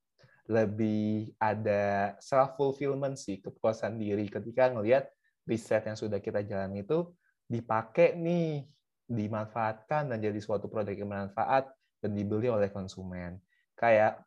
[0.45, 4.29] lebih ada self fulfillment sih kepuasan diri.
[4.29, 5.09] Ketika ngelihat
[5.45, 7.09] riset yang sudah kita jalani itu
[7.45, 8.65] dipakai nih
[9.05, 11.69] dimanfaatkan dan jadi suatu produk yang bermanfaat
[12.01, 13.37] dan dibeli oleh konsumen.
[13.77, 14.25] Kayak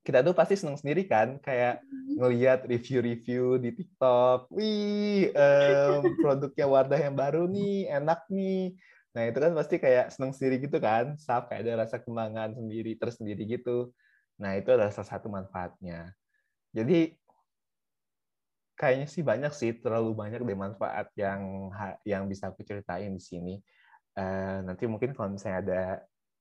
[0.00, 2.16] kita tuh pasti senang sendiri kan kayak mm-hmm.
[2.16, 8.74] ngelihat review-review di TikTok wih um, produknya Wardah yang baru nih enak nih.
[9.10, 13.42] Nah itu kan pasti kayak senang sendiri gitu kan kayak ada rasa kebanggaan sendiri tersendiri
[13.46, 13.90] gitu
[14.40, 16.16] Nah, itu adalah salah satu manfaatnya.
[16.72, 17.12] Jadi
[18.74, 21.68] kayaknya sih banyak sih, terlalu banyak deh manfaat yang
[22.08, 23.54] yang bisa aku ceritain di sini.
[24.16, 25.82] Uh, nanti mungkin kalau misalnya ada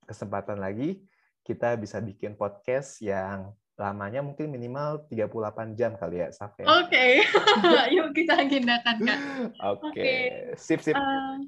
[0.08, 1.04] kesempatan lagi,
[1.44, 6.68] kita bisa bikin podcast yang lamanya mungkin minimal 38 jam kali ya, Saf ya.
[6.68, 7.12] Oke, okay.
[7.96, 9.20] yuk kita agendakan, Kak.
[9.20, 9.84] Oke, okay.
[9.92, 10.24] okay.
[10.56, 10.96] sip, sip.
[10.96, 11.44] Uh,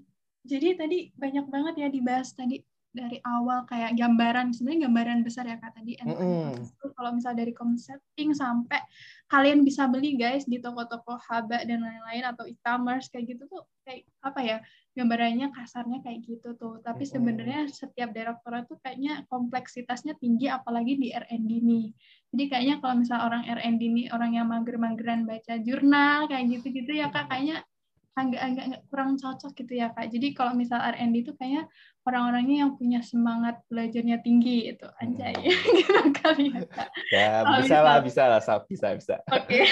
[0.48, 5.56] jadi tadi banyak banget ya dibahas tadi dari awal kayak gambaran sebenarnya gambaran besar ya
[5.56, 6.52] kak tadi mm -hmm.
[6.92, 8.84] kalau misal dari concepting sampai
[9.32, 14.04] kalian bisa beli guys di toko-toko haba dan lain-lain atau e-commerce kayak gitu tuh kayak
[14.20, 14.58] apa ya
[14.92, 21.16] gambarannya kasarnya kayak gitu tuh tapi sebenarnya setiap direktorat tuh kayaknya kompleksitasnya tinggi apalagi di
[21.16, 21.88] R&D nih
[22.36, 27.08] jadi kayaknya kalau misal orang R&D nih orang yang mager-mageran baca jurnal kayak gitu-gitu ya
[27.08, 27.64] kak kayaknya
[28.12, 30.12] agak-agak kurang cocok gitu ya kak.
[30.12, 31.64] Jadi kalau misal R&D itu kayaknya
[32.02, 35.46] orang-orangnya yang punya semangat belajarnya tinggi itu anjay hmm.
[35.78, 36.90] gitu kali ya kak.
[37.14, 37.30] Ya
[37.62, 39.16] bisa lah bisa lah bisa bisa.
[39.30, 39.62] Oke.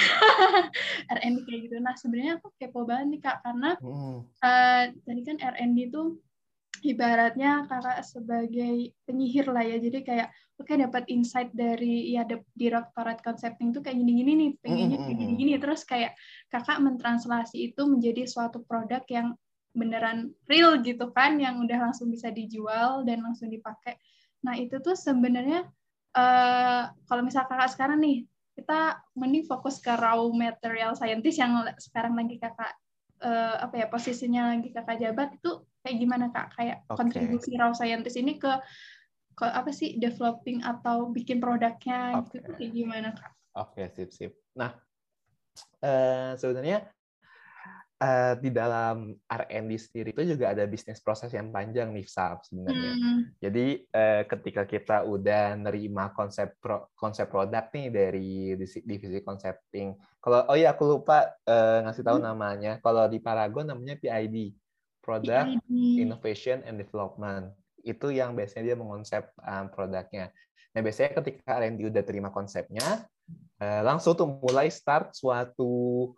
[1.10, 1.26] Okay.
[1.26, 1.76] R&D kayak gitu.
[1.82, 4.18] Nah sebenarnya aku kepo banget nih kak karena hmm.
[4.46, 6.02] uh, tadi kan R&D itu
[6.86, 9.78] ibaratnya kakak sebagai penyihir lah ya.
[9.82, 14.98] Jadi kayak oke okay, dapat insight dari ya direktorat concepting tuh kayak gini-gini nih, pengennya
[15.02, 16.14] kayak gini-gini terus kayak
[16.52, 19.34] kakak mentranslasi itu menjadi suatu produk yang
[19.80, 23.96] beneran real gitu kan yang udah langsung bisa dijual dan langsung dipakai.
[24.44, 25.64] Nah, itu tuh sebenarnya
[26.16, 28.28] uh, kalau misal kakak sekarang nih
[28.60, 32.76] kita mending fokus ke raw material scientist yang sekarang lagi kakak
[33.24, 36.98] uh, apa ya posisinya lagi kakak jabat itu kayak gimana kak kayak okay.
[37.00, 38.52] kontribusi raw scientist ini ke
[39.40, 42.44] ke apa sih developing atau bikin produknya okay.
[42.44, 43.32] gitu kayak gimana kak?
[43.56, 44.32] Oke okay, sip sip.
[44.60, 44.76] Nah
[45.80, 46.84] uh, sebenarnya
[48.00, 52.94] uh, di dalam R&D sendiri itu juga ada bisnis proses yang panjang nih Sab sebenarnya.
[52.96, 53.22] Hmm.
[53.38, 59.94] Jadi uh, ketika kita udah nerima konsep pro, konsep produk nih dari divisi concepting.
[60.20, 62.26] Kalau oh iya aku lupa uh, ngasih tahu hmm.
[62.26, 62.72] namanya.
[62.80, 64.56] Kalau di Paragon namanya PID,
[65.04, 66.08] Product PID.
[66.08, 67.52] Innovation and Development
[67.84, 70.32] itu yang biasanya dia mengonsep um, produknya.
[70.76, 73.08] Nah biasanya ketika R&D udah terima konsepnya,
[73.64, 76.12] uh, langsung tuh mulai start suatu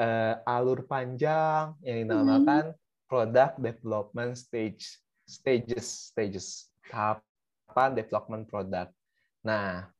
[0.00, 3.04] uh, alur panjang yang dinamakan mm-hmm.
[3.04, 4.96] product development stage
[5.28, 8.96] stages stages tahapan development product.
[9.44, 9.92] Nah,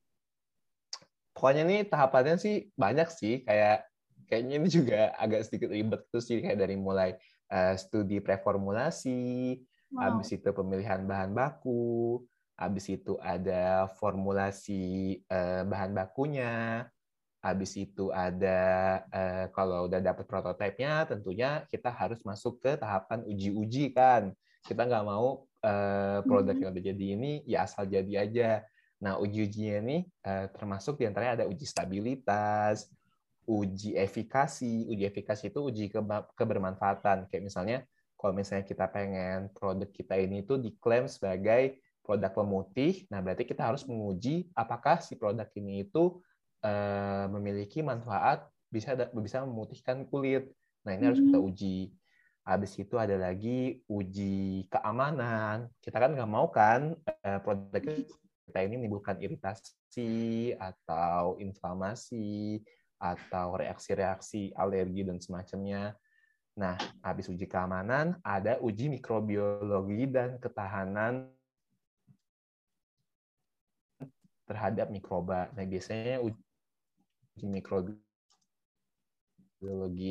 [1.37, 3.85] pokoknya nih tahapannya sih banyak sih kayak
[4.27, 7.15] kayaknya ini juga agak sedikit ribet tuh sih kayak dari mulai
[7.53, 9.61] uh, studi preformulasi,
[9.91, 10.23] Wow.
[10.23, 12.23] Habis itu pemilihan bahan baku,
[12.55, 16.87] habis itu ada formulasi eh, bahan bakunya,
[17.41, 18.61] habis itu ada
[19.09, 24.37] eh, kalau udah dapat prototipenya, tentunya kita harus masuk ke tahapan uji-uji kan.
[24.61, 26.63] Kita nggak mau eh, produk mm-hmm.
[26.63, 28.51] yang udah jadi ini ya asal jadi aja.
[29.01, 32.93] Nah uji-ujinya ini eh, termasuk di antaranya ada uji stabilitas,
[33.49, 34.93] uji efikasi.
[34.93, 35.89] Uji efikasi itu uji
[36.37, 37.25] kebermanfaatan.
[37.33, 37.79] Kayak misalnya
[38.21, 43.65] kalau misalnya kita pengen produk kita ini tuh diklaim sebagai produk pemutih, nah berarti kita
[43.65, 46.21] harus menguji apakah si produk ini itu
[46.65, 50.49] uh, memiliki manfaat bisa bisa memutihkan kulit.
[50.87, 51.51] Nah ini harus kita mm-hmm.
[51.51, 51.79] uji.
[52.41, 55.69] Habis itu ada lagi uji keamanan.
[55.83, 56.97] Kita kan nggak mau kan
[57.27, 57.83] uh, produk
[58.51, 62.59] kita ini menimbulkan iritasi atau inflamasi
[62.99, 65.95] atau reaksi-reaksi alergi dan semacamnya.
[66.59, 71.31] Nah, habis uji keamanan, ada uji mikrobiologi dan ketahanan
[74.51, 75.49] terhadap mikroba.
[75.55, 76.50] Nah, biasanya uji
[77.37, 78.03] di mikrobiologi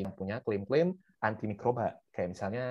[0.03, 1.95] yang punya klaim-klaim antimikroba.
[2.13, 2.63] Kayak misalnya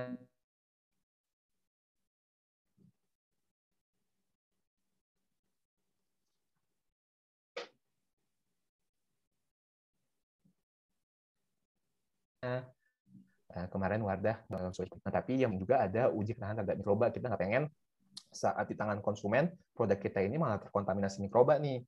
[13.59, 14.71] Nah, kemarin Wardah nah,
[15.11, 17.11] tapi yang juga ada uji ketahanan terhadap mikroba.
[17.11, 17.65] Kita nggak pengen
[18.31, 21.83] saat di tangan konsumen produk kita ini malah terkontaminasi mikroba nih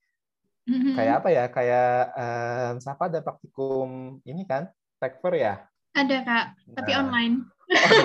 [0.66, 0.94] mm-hmm.
[0.96, 1.44] kayak apa ya?
[1.48, 3.88] Kayak um, siapa ada praktikum
[4.26, 4.68] ini kan?
[5.00, 5.54] Techfer ya?
[5.96, 6.44] Ada kak.
[6.76, 7.34] Tapi nah, online.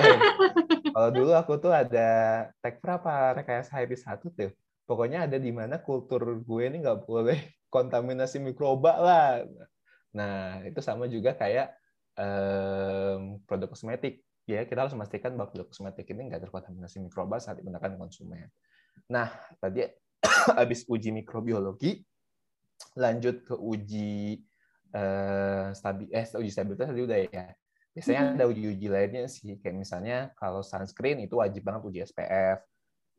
[0.95, 2.09] Kalau dulu aku tuh ada
[2.61, 3.35] Techfer apa?
[3.41, 4.51] Rekayasa IP satu tuh.
[4.85, 7.39] Pokoknya ada di mana kultur gue ini nggak boleh
[7.75, 9.27] kontaminasi mikroba lah.
[10.13, 11.73] Nah itu sama juga kayak
[12.15, 14.23] um, produk kosmetik.
[14.45, 18.53] Ya kita harus memastikan bahwa produk kosmetik ini nggak terkontaminasi mikroba saat digunakan konsumen.
[19.11, 19.85] Nah, tadi
[20.59, 22.01] habis uji mikrobiologi,
[22.95, 24.41] lanjut ke uji
[24.95, 27.47] uh, stabi eh uji stabilitas tadi udah ya.
[27.95, 28.35] Biasanya mm-hmm.
[28.35, 32.59] ada uji-uji lainnya sih, kayak misalnya kalau sunscreen itu wajib banget uji SPF.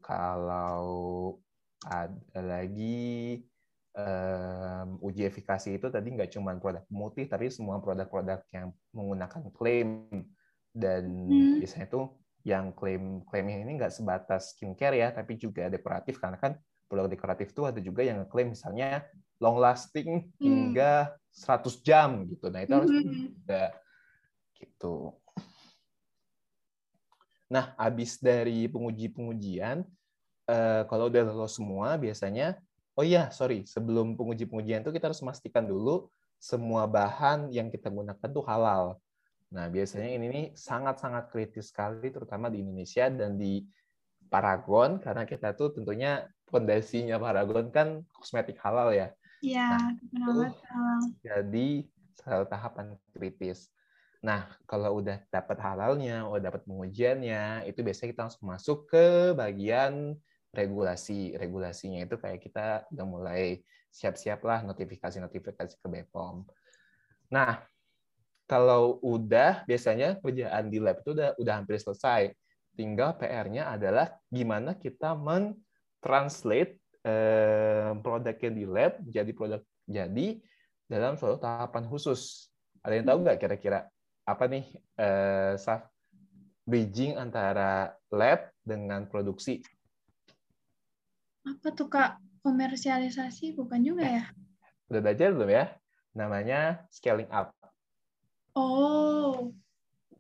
[0.05, 1.41] Kalau
[1.89, 3.41] ada lagi
[3.97, 10.13] um, uji efikasi itu tadi nggak cuma produk pemutih, tapi semua produk-produk yang menggunakan klaim
[10.77, 11.65] dan hmm.
[11.65, 16.53] biasanya tuh yang klaim klaimnya ini nggak sebatas skincare ya, tapi juga dekoratif karena kan
[16.85, 19.09] produk dekoratif tuh ada juga yang klaim misalnya
[19.41, 20.45] long lasting hmm.
[20.45, 22.49] hingga 100 jam gitu.
[22.49, 23.05] Nah, itu harus hmm.
[23.37, 23.65] juga
[24.57, 25.13] gitu.
[27.47, 29.87] Nah, habis dari penguji-pengujian,
[30.51, 32.59] uh, kalau udah lolos semua, biasanya,
[32.99, 36.11] oh iya, sorry, sebelum penguji-pengujian itu kita harus memastikan dulu
[36.43, 38.99] semua bahan yang kita gunakan tuh halal.
[39.55, 43.63] Nah, biasanya ini nih sangat-sangat kritis sekali, terutama di Indonesia dan di
[44.27, 49.15] Paragon, karena kita tuh tentunya fondasinya Paragon kan kosmetik halal ya.
[49.45, 50.51] Iya, nah,
[51.21, 51.87] Jadi
[52.25, 53.69] tahapan kritis.
[54.25, 60.17] Nah, kalau udah dapat halalnya, udah dapat pengujiannya, itu biasanya kita langsung masuk ke bagian
[60.51, 61.37] regulasi.
[61.37, 63.61] Regulasinya itu kayak kita udah mulai
[63.93, 66.43] siap-siap lah notifikasi-notifikasi ke BPOM.
[67.33, 67.63] Nah,
[68.47, 72.31] kalau udah biasanya kerjaan di lab itu udah udah hampir selesai.
[72.77, 80.29] Tinggal PR-nya adalah gimana kita men-translate eh, produknya di lab jadi produk jadi
[80.91, 82.51] dalam suatu tahapan khusus.
[82.83, 83.87] Ada yang tahu nggak kira-kira
[84.27, 84.67] apa nih
[84.99, 85.87] eh, Saf,
[86.67, 89.63] bridging antara lab dengan produksi?
[91.47, 92.19] Apa tuh Kak?
[92.43, 94.25] Komersialisasi bukan juga ya?
[94.87, 95.67] Udah belajar belum ya?
[96.15, 97.51] Namanya scaling up.
[98.55, 99.51] Oh.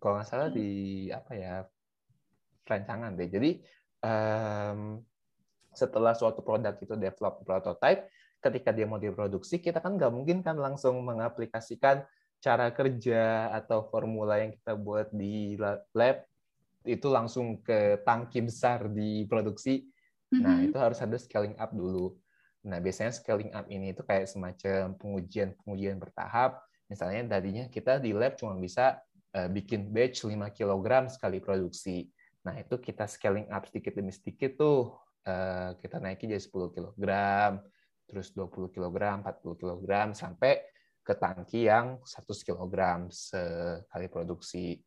[0.03, 1.63] Kalau nggak salah di apa ya
[2.67, 3.31] rancangan deh.
[3.31, 3.51] Jadi
[4.03, 4.99] um,
[5.77, 8.09] setelah suatu produk itu develop prototype,
[8.41, 12.05] ketika dia mau diproduksi, kita kan nggak mungkin kan langsung mengaplikasikan
[12.41, 15.57] cara kerja atau formula yang kita buat di
[15.95, 16.17] lab
[16.87, 19.85] itu langsung ke tangki besar di produksi.
[20.33, 20.67] Nah, mm-hmm.
[20.71, 22.15] itu harus ada scaling up dulu.
[22.67, 28.39] Nah, biasanya scaling up ini itu kayak semacam pengujian-pengujian bertahap Misalnya tadinya kita di lab
[28.39, 29.03] cuma bisa
[29.35, 32.07] uh, bikin batch 5 kg sekali produksi.
[32.47, 34.95] Nah, itu kita scaling up sedikit demi sedikit tuh.
[35.27, 37.03] Uh, kita naikin jadi 10 kg,
[38.07, 40.63] terus 20 kg, 40 kg, sampai
[41.03, 42.75] ke tangki yang 100 kg
[43.11, 44.79] sekali produksi.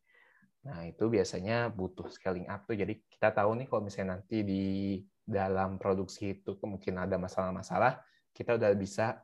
[0.68, 2.76] Nah, itu biasanya butuh scaling up tuh.
[2.76, 8.04] Jadi kita tahu nih kalau misalnya nanti di dalam produksi itu kemungkinan ada masalah-masalah,
[8.36, 9.24] kita udah bisa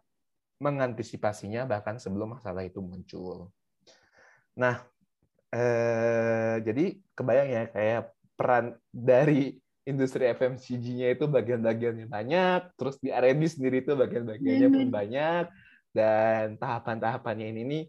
[0.63, 3.51] mengantisipasinya bahkan sebelum masalah itu muncul.
[4.55, 4.79] Nah,
[5.51, 8.01] eh, jadi kebayang ya kayak
[8.39, 14.93] peran dari industri FMCG-nya itu bagian-bagiannya banyak, terus di R&D sendiri itu bagian-bagiannya pun hmm.
[14.93, 15.45] banyak,
[15.93, 17.83] dan tahapan-tahapannya ini nih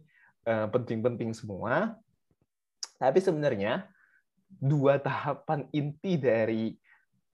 [0.47, 1.97] eh, penting-penting semua.
[3.01, 3.89] Tapi sebenarnya
[4.47, 6.73] dua tahapan inti dari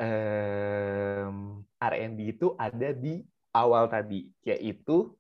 [0.01, 3.23] um, R&D itu ada di
[3.55, 5.13] awal tadi, yaitu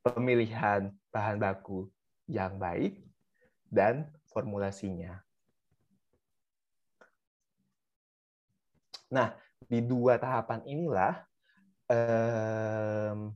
[0.00, 1.86] pemilihan bahan baku
[2.26, 2.98] yang baik,
[3.70, 5.22] dan formulasinya.
[9.10, 9.34] Nah,
[9.66, 11.14] di dua tahapan inilah
[11.90, 13.34] um,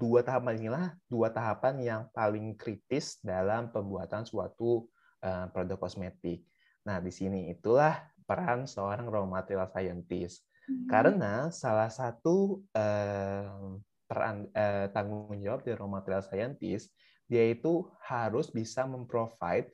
[0.00, 4.88] dua tahapan inilah dua tahapan yang paling kritis dalam pembuatan suatu
[5.20, 6.46] uh, produk kosmetik.
[6.88, 10.48] Nah, di sini itulah peran seorang raw material scientist.
[10.64, 10.88] Hmm.
[10.88, 16.88] Karena salah satu um, peran eh, tanggung jawab dari raw material scientist
[17.28, 19.68] dia itu harus bisa memprovide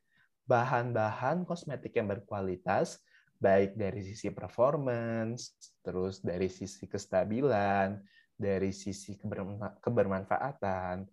[0.45, 2.99] bahan-bahan kosmetik yang berkualitas
[3.45, 5.53] baik dari sisi performance,
[5.85, 8.01] terus dari sisi kestabilan,
[8.33, 9.21] dari sisi
[9.85, 11.05] kebermanfaatan,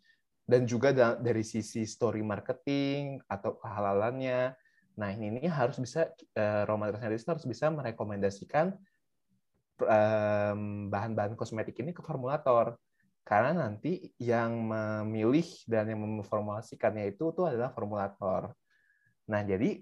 [0.48, 4.56] dan juga dari sisi story marketing atau kehalalannya.
[4.96, 6.08] Nah, ini, ini harus bisa
[6.68, 8.72] raw material scientist harus bisa merekomendasikan
[10.88, 12.78] bahan-bahan kosmetik ini ke formulator
[13.26, 18.54] karena nanti yang memilih dan yang memformulasikannya itu tuh adalah formulator.
[19.30, 19.82] Nah, jadi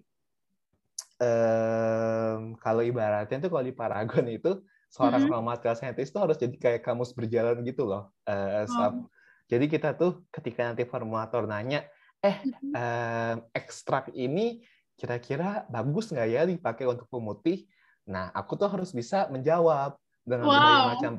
[1.19, 5.45] um, kalau ibaratnya tuh kalau di Paragon itu seorang mm -hmm.
[5.45, 8.11] material scientist itu harus jadi kayak kamus berjalan gitu loh.
[8.25, 9.05] Uh, oh.
[9.49, 11.85] Jadi kita tuh ketika nanti formulator nanya,
[12.21, 14.61] eh um, ekstrak ini
[14.99, 17.65] kira-kira bagus nggak ya dipakai untuk pemutih?
[18.09, 19.95] Nah, aku tuh harus bisa menjawab
[20.29, 20.53] dengan wow.
[20.53, 21.13] berbagai macam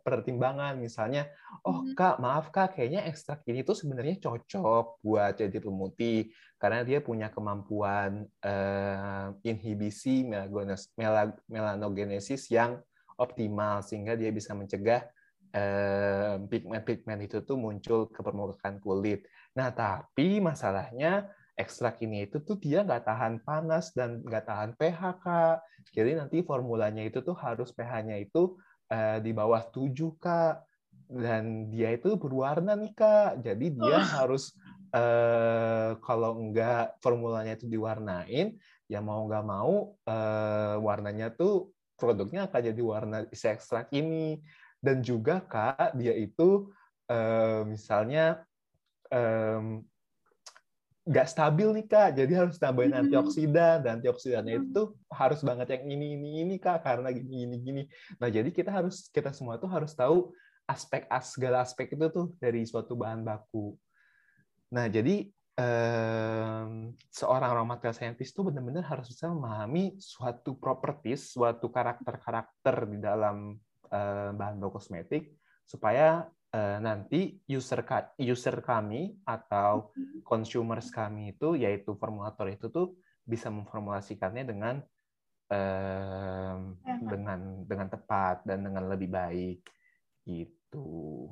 [0.00, 0.74] pertimbangan.
[0.80, 1.28] Misalnya,
[1.60, 1.92] oh hmm.
[1.92, 7.28] kak, maaf kak, kayaknya ekstrak ini tuh sebenarnya cocok buat jadi pemutih karena dia punya
[7.28, 10.24] kemampuan uh, inhibisi
[11.52, 12.80] melanogenesis yang
[13.20, 15.04] optimal sehingga dia bisa mencegah
[16.52, 19.24] pigmen-pigmen uh, itu tuh muncul ke permukaan kulit.
[19.56, 25.00] Nah, tapi masalahnya ekstrak ini itu tuh dia nggak tahan panas dan nggak tahan pH
[25.24, 25.56] kak.
[25.96, 28.60] Jadi nanti formulanya itu tuh harus pH-nya itu
[28.92, 30.62] uh, di bawah 7 kak.
[31.06, 33.40] Dan dia itu berwarna nih kak.
[33.40, 34.04] Jadi dia oh.
[34.04, 34.52] harus
[34.92, 38.52] uh, kalau nggak formulanya itu diwarnain,
[38.86, 44.44] ya mau nggak mau uh, warnanya tuh produknya akan jadi warna isi ekstrak ini.
[44.76, 46.68] Dan juga kak dia itu
[47.08, 48.44] uh, misalnya
[49.08, 49.80] um,
[51.06, 53.02] nggak stabil nih kak, jadi harus tambahin hmm.
[53.06, 54.66] antioksidan dan antioksidannya hmm.
[54.74, 57.82] itu harus banget yang ini ini ini kak karena gini gini gini.
[58.18, 60.34] Nah jadi kita harus kita semua tuh harus tahu
[60.66, 63.78] aspek segala aspek itu tuh dari suatu bahan baku.
[64.74, 66.64] Nah jadi eh,
[67.14, 73.54] seorang raw material scientist tuh benar-benar harus bisa memahami suatu properties, suatu karakter-karakter di dalam
[73.94, 76.26] eh, bahan baku kosmetik supaya
[76.56, 77.84] Eh, nanti user
[78.16, 80.24] user kami atau mm-hmm.
[80.24, 82.96] consumers kami itu yaitu formulator itu tuh
[83.28, 84.80] bisa memformulasikannya dengan
[85.52, 89.68] uh, dengan dengan tepat dan dengan lebih baik
[90.24, 91.28] gitu.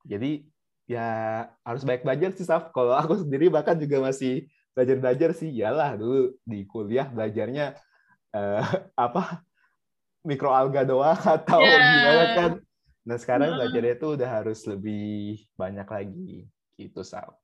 [0.00, 0.48] Jadi
[0.88, 2.72] ya harus baik belajar sih Saf.
[2.72, 5.52] Kalau aku sendiri bahkan juga masih belajar-belajar sih.
[5.52, 7.76] Iyalah dulu di kuliah belajarnya
[8.32, 8.64] uh,
[9.12, 9.44] apa
[10.24, 11.84] mikroalga doang atau yeah.
[11.84, 12.52] gimana kan
[13.04, 16.48] Nah sekarang belajarnya itu udah harus lebih banyak lagi
[16.80, 17.36] gitu Sal.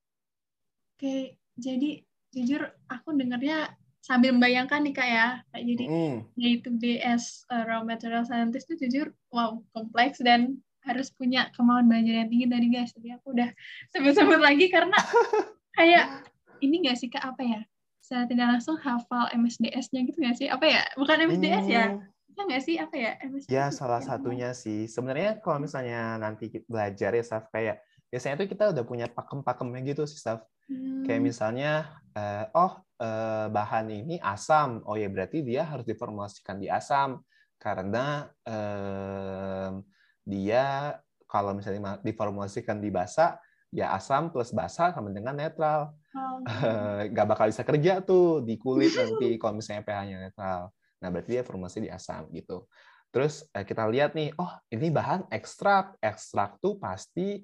[0.96, 2.00] Oke, jadi
[2.32, 6.16] jujur aku dengarnya sambil membayangkan nih kak ya, kayak jadi mm.
[6.40, 10.56] yaitu DS uh, raw material scientist itu jujur wow kompleks dan
[10.88, 12.92] harus punya kemauan belajar yang tinggi tadi guys.
[12.96, 13.52] Jadi aku udah
[13.92, 14.96] sebut-sebut lagi karena
[15.76, 16.24] kayak
[16.64, 17.60] ini nggak sih kak apa ya?
[18.00, 20.48] Saya tidak langsung hafal MSDS-nya gitu nggak sih?
[20.48, 20.82] Apa ya?
[20.96, 21.72] Bukan MSDS mm.
[21.72, 21.84] ya?
[22.30, 22.76] Bisa nggak sih?
[22.78, 24.86] Apa ya MSc ya salah satunya sih.
[24.86, 29.80] Sebenarnya kalau misalnya nanti kita belajar ya Saf kayak biasanya tuh kita udah punya pakem-pakemnya
[29.90, 30.46] gitu sih Saf.
[30.70, 31.02] Hmm.
[31.02, 34.86] kayak misalnya uh, oh uh, bahan ini asam.
[34.86, 37.18] Oh ya berarti dia harus diformulasikan di asam.
[37.58, 39.82] Karena uh,
[40.22, 40.94] dia
[41.26, 43.34] kalau misalnya diformulasikan di basa
[43.74, 45.90] ya asam plus basa sama dengan netral.
[46.14, 46.38] Oh.
[47.10, 50.70] nggak bakal bisa kerja tuh di kulit nanti kalau misalnya pH-nya netral
[51.00, 52.68] Nah, berarti dia formasi di asam gitu.
[53.10, 55.98] Terus eh, kita lihat nih, oh ini bahan ekstrak.
[55.98, 57.42] Ekstrak tuh pasti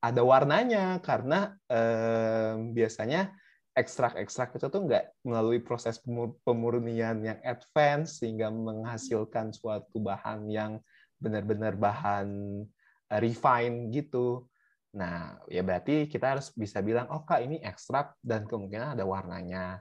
[0.00, 3.34] ada warnanya karena eh, biasanya
[3.76, 6.02] ekstrak-ekstrak itu tuh nggak melalui proses
[6.42, 10.72] pemurnian yang advance sehingga menghasilkan suatu bahan yang
[11.20, 12.28] benar-benar bahan
[13.12, 14.46] eh, refine gitu.
[14.90, 19.78] Nah, ya berarti kita harus bisa bilang, oh kak ini ekstrak dan kemungkinan ada warnanya.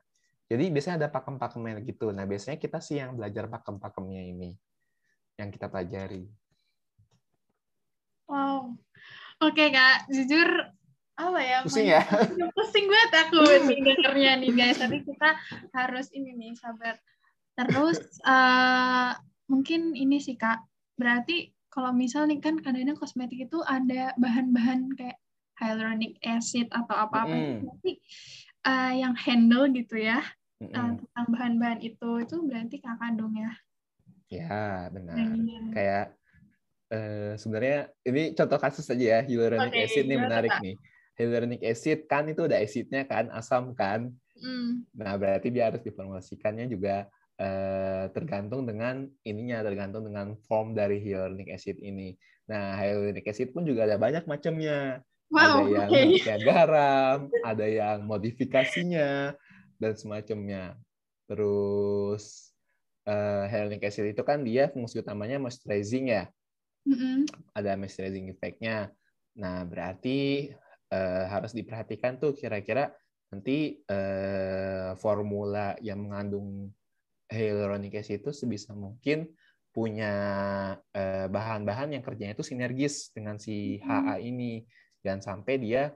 [0.50, 2.10] Jadi biasanya ada pakem-pakemnya gitu.
[2.10, 4.58] Nah, biasanya kita sih yang belajar pakem-pakemnya ini
[5.38, 6.26] yang kita pelajari.
[8.26, 8.74] Wow.
[9.46, 10.10] Oke, Kak.
[10.10, 10.50] Jujur
[11.14, 11.62] apa ya?
[11.62, 12.02] Pusing ya?
[12.58, 13.40] Pusing banget aku
[13.70, 14.82] nih dengernya nih, guys.
[14.82, 15.38] Tapi kita
[15.78, 16.98] harus ini nih, sabar.
[17.54, 19.14] Terus uh,
[19.46, 20.66] mungkin ini sih, Kak.
[20.98, 25.22] Berarti kalau misal nih kan kadang-kadang kosmetik itu ada bahan-bahan kayak
[25.62, 27.38] hyaluronic acid atau apa-apa.
[27.38, 27.70] Mm.
[27.70, 27.92] Berarti
[28.66, 30.26] uh, yang handle gitu ya
[30.60, 30.76] mm-hmm.
[30.76, 33.52] uh, tentang bahan-bahan itu itu berarti kakak dong ya?
[34.30, 35.16] Ya benar.
[35.74, 36.06] Kayak
[36.94, 40.76] uh, sebenarnya ini contoh kasus aja ya hyaluronic okay, acid ini menarik nih.
[41.18, 44.14] Hyaluronic acid kan itu udah acidnya kan asam kan.
[44.40, 44.88] Mm.
[44.96, 47.12] nah berarti dia harus diformulasikannya juga
[47.44, 52.16] uh, tergantung dengan ininya tergantung dengan form dari hyaluronic acid ini.
[52.48, 55.04] Nah hyaluronic acid pun juga ada banyak macamnya.
[55.30, 56.42] Wow, ada yang okay.
[56.42, 59.38] garam, ada yang modifikasinya,
[59.82, 60.76] dan semacamnya.
[61.26, 62.54] Terus
[63.08, 66.28] uh, hyaluronic acid itu kan dia fungsi utamanya moisturizing ya.
[66.86, 67.18] Mm-hmm.
[67.56, 68.92] Ada moisturizing effect-nya.
[69.40, 70.52] Nah, berarti
[70.92, 72.92] uh, harus diperhatikan tuh kira-kira
[73.30, 76.70] nanti uh, formula yang mengandung
[77.30, 79.30] hyaluronic acid itu sebisa mungkin
[79.70, 80.14] punya
[80.92, 84.66] eh, bahan-bahan yang kerjanya itu sinergis dengan si HA ini
[85.06, 85.94] dan sampai dia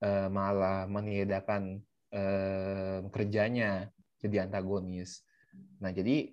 [0.00, 1.82] eh, malah meniadakan
[2.16, 5.20] eh, kerjanya jadi antagonis.
[5.84, 6.32] Nah, jadi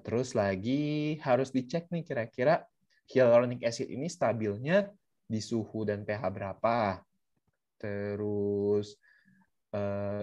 [0.00, 2.64] terus lagi harus dicek nih kira-kira
[3.12, 4.88] hyaluronic acid ini stabilnya
[5.28, 7.04] di suhu dan pH berapa.
[7.76, 8.96] Terus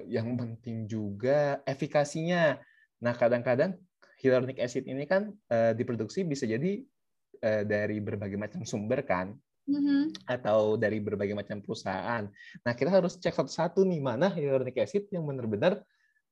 [0.09, 2.57] yang penting juga efikasinya.
[3.05, 3.77] Nah, kadang-kadang
[4.17, 6.81] hyaluronic acid ini kan uh, diproduksi bisa jadi
[7.41, 9.33] dari berbagai macam sumber kan,
[9.71, 10.01] mm-hmm.
[10.27, 12.27] atau dari berbagai macam perusahaan.
[12.61, 15.79] Nah kita harus cek satu-satu nih mana hyaluronic acid yang benar-benar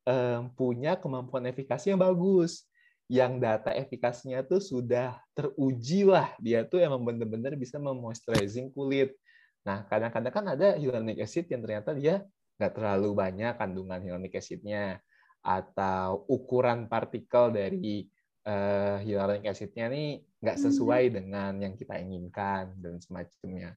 [0.03, 2.67] um, punya kemampuan efikasi yang bagus,
[3.09, 9.17] yang data efikasinya tuh sudah teruji lah dia tuh emang benar-benar bisa memoisturizing kulit.
[9.65, 12.21] Nah kadang-kadang kan ada hyaluronic acid yang ternyata dia
[12.59, 14.99] nggak terlalu banyak kandungan hyaluronic acidnya
[15.39, 18.05] atau ukuran partikel dari
[18.45, 21.13] uh, hyaluronic acidnya nih nggak sesuai hmm.
[21.13, 23.75] dengan yang kita inginkan dan semacamnya.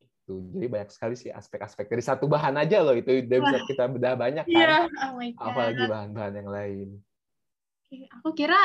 [0.00, 0.48] Itu.
[0.56, 4.14] Jadi banyak sekali sih aspek-aspek dari satu bahan aja loh itu udah bisa kita bedah
[4.16, 4.56] banyak kan.
[4.56, 4.84] Yeah.
[5.12, 5.48] Oh.
[5.48, 6.88] Apalagi bahan-bahan yang lain.
[8.22, 8.56] Aku kira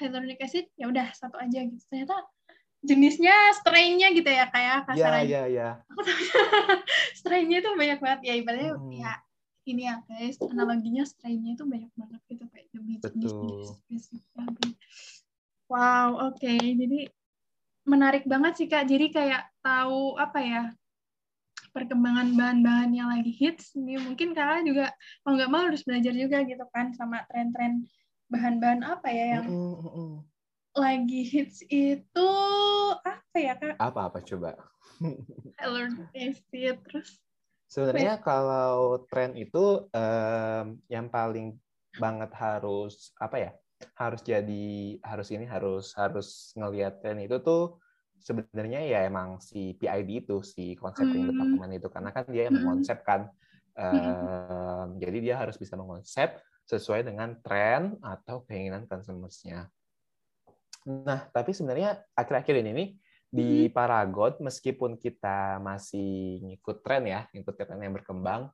[0.00, 1.80] hyaluronic acid ya udah satu aja gitu.
[1.88, 2.16] Ternyata
[2.84, 5.68] jenisnya strainnya gitu ya kayak kasar Iya, iya, iya.
[7.18, 8.92] strainnya itu banyak banget ya ibaratnya hmm.
[8.92, 9.12] ya
[9.64, 13.32] ini ya guys analoginya strainnya itu banyak banget gitu kayak lebih jenis
[13.80, 14.76] spesifik
[15.74, 16.78] wow oke okay.
[16.78, 17.10] jadi
[17.84, 20.62] menarik banget sih kak jadi kayak tahu apa ya
[21.74, 24.94] perkembangan bahan-bahan yang lagi hits ini mungkin kakak juga
[25.26, 27.82] mau nggak mau harus belajar juga gitu kan sama tren-tren
[28.30, 30.10] bahan-bahan apa ya yang mm -mm.
[30.78, 32.30] lagi hits itu
[33.02, 34.54] apa ya kak apa apa coba
[36.14, 37.18] acid terus
[37.74, 41.58] Sebenarnya kalau tren itu um, yang paling
[41.98, 43.52] banget harus apa ya?
[43.92, 47.76] Harus jadi harus ini harus harus ngelihat tren itu tuh
[48.24, 51.30] sebenarnya ya emang si PID itu si concepting hmm.
[51.36, 52.64] department itu karena kan dia yang hmm.
[52.64, 53.20] mengonsepkan
[53.76, 59.68] um, jadi dia harus bisa mengonsep sesuai dengan tren atau keinginan consumersnya.
[60.84, 62.88] Nah, tapi sebenarnya akhir-akhir ini nih
[63.28, 63.72] di hmm.
[63.72, 68.48] Paragon meskipun kita masih ngikut tren ya, ngikut tren yang berkembang,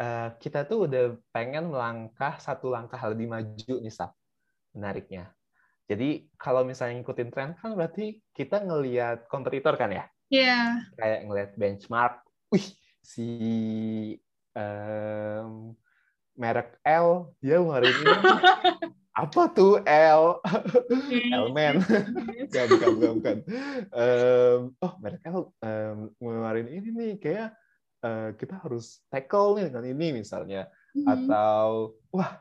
[0.00, 4.16] uh, kita tuh udah pengen melangkah satu langkah lebih maju nih, Sab.
[4.72, 5.32] Menariknya.
[5.86, 10.04] Jadi kalau misalnya ngikutin tren kan berarti kita ngelihat kompetitor kan ya?
[10.32, 10.46] Iya.
[10.48, 10.66] Yeah.
[10.96, 12.14] Kayak ngelihat benchmark,
[12.48, 12.66] wih
[13.02, 13.28] si
[14.56, 15.74] um,
[16.38, 18.14] merek L dia ngeluarin ini
[19.22, 20.40] apa tuh L
[21.36, 21.84] L-man
[22.48, 23.36] bukan bukan bukan, bukan.
[23.92, 27.48] Um, oh mereka um, ngeluarin ini nih kayak
[28.00, 31.12] uh, kita harus tackle nih dengan ini misalnya mm-hmm.
[31.12, 32.40] atau wah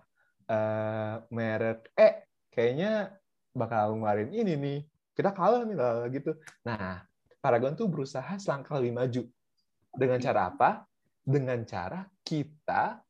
[0.52, 3.16] uh, merek E kayaknya
[3.56, 4.80] bakal ngeluarin ini nih
[5.16, 6.36] kita kalah nih lah gitu
[6.68, 7.08] nah
[7.41, 9.24] Paragon tuh berusaha selangkah lebih maju
[9.97, 10.86] dengan cara apa
[11.26, 13.02] dengan cara kita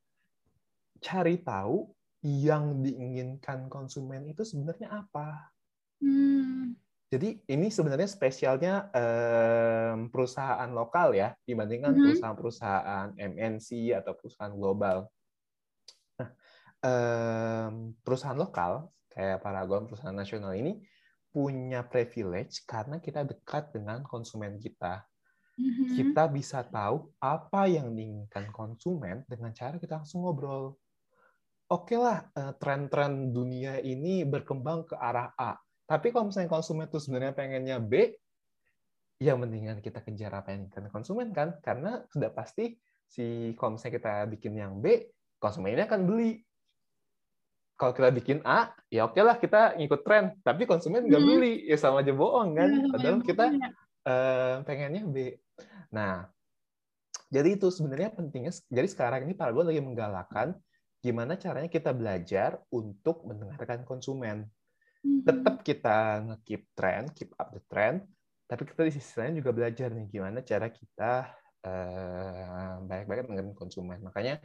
[1.04, 1.90] cari tahu
[2.24, 5.52] yang diinginkan konsumen itu sebenarnya apa.
[6.00, 6.78] Hmm.
[7.12, 12.02] Jadi ini sebenarnya spesialnya um, perusahaan lokal ya dibandingkan hmm.
[12.08, 15.12] perusahaan-perusahaan MNC atau perusahaan global.
[16.82, 20.82] Um, perusahaan lokal kayak Paragon perusahaan nasional ini
[21.30, 25.06] punya privilege karena kita dekat dengan konsumen kita.
[25.62, 30.74] hmm Kita bisa tahu apa yang diinginkan konsumen dengan cara kita langsung ngobrol
[31.72, 35.56] oke okay lah eh, tren-tren dunia ini berkembang ke arah A.
[35.88, 38.12] Tapi kalau misalnya konsumen itu sebenarnya pengennya B,
[39.24, 42.76] ya mendingan kita kejar apa yang kan konsumen kan, karena sudah pasti
[43.08, 46.44] si kalau misalnya kita bikin yang B, konsumennya akan beli.
[47.82, 51.30] Kalau kita bikin A, ya oke okay lah kita ngikut tren, tapi konsumen nggak hmm.
[51.34, 52.70] beli, ya sama aja bohong kan.
[52.70, 53.46] Iya, Padahal kita
[54.06, 55.34] uh, pengennya B.
[55.90, 56.30] Nah,
[57.34, 58.54] jadi itu sebenarnya pentingnya.
[58.70, 60.54] Jadi sekarang ini Paragon lagi menggalakkan
[61.02, 64.46] gimana caranya kita belajar untuk mendengarkan konsumen.
[65.02, 65.26] Mm-hmm.
[65.26, 65.98] Tetap kita
[66.30, 68.06] nge-keep trend, keep up the trend,
[68.46, 71.34] tapi kita di sisi lain juga belajar nih gimana cara kita
[71.66, 73.98] uh, baik-baik mendengarkan konsumen.
[74.06, 74.38] Makanya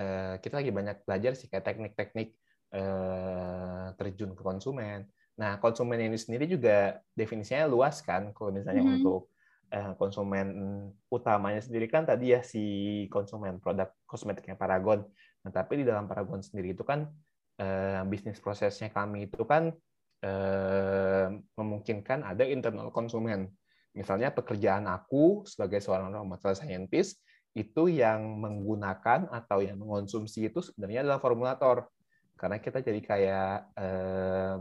[0.00, 2.32] uh, kita lagi banyak belajar sih kayak teknik-teknik
[2.74, 5.06] uh, terjun ke konsumen.
[5.38, 8.34] Nah, konsumen ini sendiri juga definisinya luas kan.
[8.34, 8.98] Kalau misalnya mm-hmm.
[9.02, 9.30] untuk
[10.00, 10.48] konsumen
[11.12, 15.04] utamanya sendiri kan tadi ya si konsumen produk kosmetiknya Paragon.
[15.44, 17.04] Nah, tapi di dalam Paragon sendiri itu kan
[17.60, 19.68] eh, bisnis prosesnya kami itu kan
[20.24, 23.52] eh, memungkinkan ada internal konsumen.
[23.92, 27.20] Misalnya pekerjaan aku sebagai seorang material scientist
[27.56, 31.90] itu yang menggunakan atau yang mengonsumsi itu sebenarnya adalah formulator.
[32.38, 34.56] Karena kita jadi kayak eh,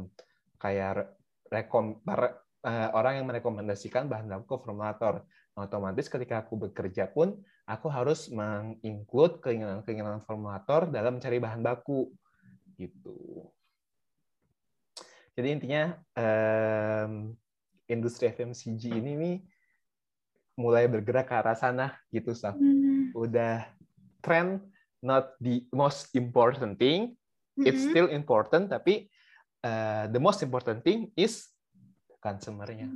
[0.57, 1.13] kayak
[1.53, 5.23] rekom para, uh, orang yang merekomendasikan bahan baku formulator.
[5.55, 12.11] Nah, otomatis ketika aku bekerja pun aku harus menginclude keinginan-keinginan formulator dalam mencari bahan baku
[12.77, 13.47] gitu.
[15.37, 17.33] Jadi intinya um,
[17.85, 19.37] industri FMCG ini nih
[20.57, 22.57] mulai bergerak ke arah sana gitu, Saf.
[22.57, 23.13] Hmm.
[23.13, 23.69] Udah
[24.25, 24.65] trend
[25.05, 27.13] not the most important thing,
[27.63, 27.91] it's mm-hmm.
[27.91, 29.09] still important, tapi
[29.65, 31.49] uh, the most important thing is
[32.21, 32.89] consumer-nya.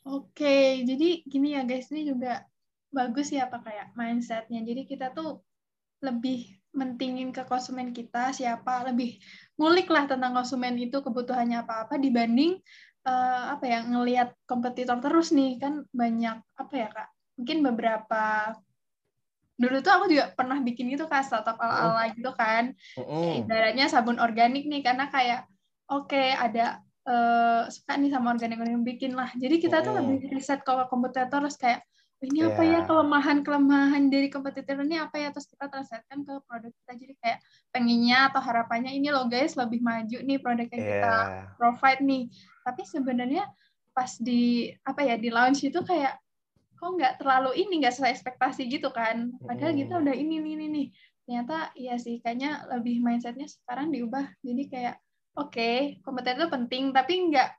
[0.00, 2.42] Oke, okay, jadi gini ya guys, ini juga
[2.90, 4.64] bagus ya apa kayak mindsetnya.
[4.64, 5.44] Jadi kita tuh
[6.00, 9.20] lebih mentingin ke konsumen kita siapa, lebih
[9.60, 12.56] ngulik lah tentang konsumen itu kebutuhannya apa-apa dibanding
[13.04, 18.22] uh, apa ya ngelihat kompetitor terus nih kan banyak apa ya kak mungkin beberapa
[19.60, 22.16] dulu tuh aku juga pernah bikin gitu kan startup ala-ala oh.
[22.16, 22.72] gitu kan
[23.36, 25.44] ibaratnya sabun organik nih karena kayak
[25.92, 29.84] oke okay, ada uh, suka nih sama organik organik bikin lah jadi kita mm.
[29.84, 32.48] tuh lebih riset ke kompetitor terus kayak oh, ini yeah.
[32.56, 32.80] apa ya iya.
[32.88, 37.38] kelemahan kelemahan dari kompetitor ini apa ya terus kita translatekan ke produk kita jadi kayak
[37.68, 40.88] pengennya atau harapannya ini loh guys lebih maju nih produk yang yeah.
[40.96, 41.42] kita iya.
[41.60, 42.24] provide nih
[42.64, 43.44] tapi sebenarnya
[43.90, 46.16] pas di apa ya di launch itu kayak
[46.80, 49.36] kok nggak terlalu ini nggak sesuai ekspektasi gitu kan.
[49.44, 50.86] Padahal kita udah ini ini nih.
[51.28, 54.32] Ternyata iya sih kayaknya lebih mindsetnya sekarang diubah.
[54.40, 54.96] Jadi kayak
[55.36, 57.50] oke okay, kompeten itu penting tapi nggak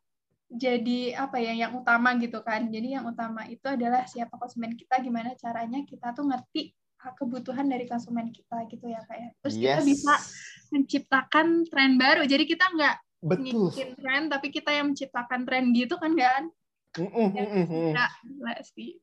[0.51, 2.65] jadi apa ya yang utama gitu kan.
[2.73, 7.85] Jadi yang utama itu adalah siapa konsumen kita gimana caranya kita tuh ngerti kebutuhan dari
[7.85, 9.39] konsumen kita gitu ya kayak ya.
[9.41, 9.61] terus yes.
[9.61, 10.13] kita bisa
[10.73, 12.25] menciptakan tren baru.
[12.25, 16.49] Jadi kita nggak ngikutin tren tapi kita yang menciptakan tren gitu kan kan
[16.99, 17.89] Mm -mm, mm -mm.
[17.95, 18.99] Ya, gila sih.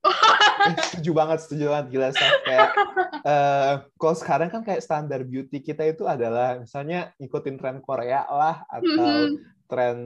[0.68, 1.86] eh, setuju banget, setuju banget.
[1.88, 2.30] Gila, sih.
[2.44, 2.68] kayak,
[3.24, 8.68] uh, kalau sekarang kan kayak standar beauty kita itu adalah misalnya ngikutin tren Korea lah,
[8.68, 9.28] atau mm -hmm.
[9.72, 9.96] tren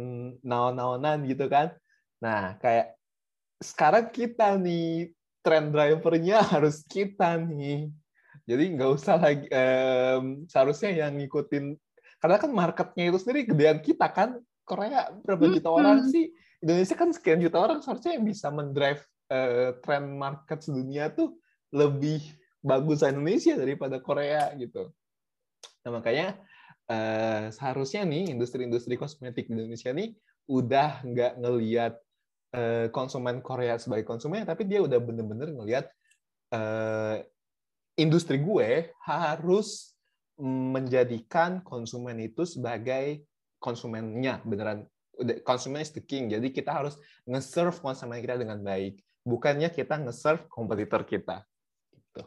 [0.47, 1.75] naon-naonan gitu kan.
[2.23, 2.95] Nah, kayak
[3.59, 5.11] sekarang kita nih,
[5.43, 7.91] tren drivernya harus kita nih.
[8.47, 11.75] Jadi nggak usah lagi, um, seharusnya yang ngikutin,
[12.23, 15.81] karena kan marketnya itu sendiri gedean kita kan, Korea berapa juta mm -hmm.
[15.83, 16.31] orang sih?
[16.63, 19.03] Indonesia kan sekian juta orang seharusnya yang bisa mendrive
[19.35, 21.35] uh, tren market sedunia tuh
[21.75, 22.23] lebih
[22.63, 24.95] bagus Indonesia daripada Korea gitu.
[25.83, 26.39] Nah makanya
[26.87, 30.15] uh, seharusnya nih industri-industri kosmetik di Indonesia nih
[30.47, 31.99] udah nggak ngelihat
[32.55, 35.91] uh, konsumen Korea sebagai konsumen, tapi dia udah bener-bener ngelihat
[36.55, 37.19] uh,
[37.99, 39.99] industri gue harus
[40.43, 43.27] menjadikan konsumen itu sebagai
[43.63, 44.87] konsumennya beneran
[45.45, 46.33] konsumen is the king.
[46.33, 46.97] Jadi kita harus
[47.29, 49.01] nge-serve konsumen kita dengan baik.
[49.23, 51.45] Bukannya kita nge-serve kompetitor kita.
[51.93, 52.23] Gitu.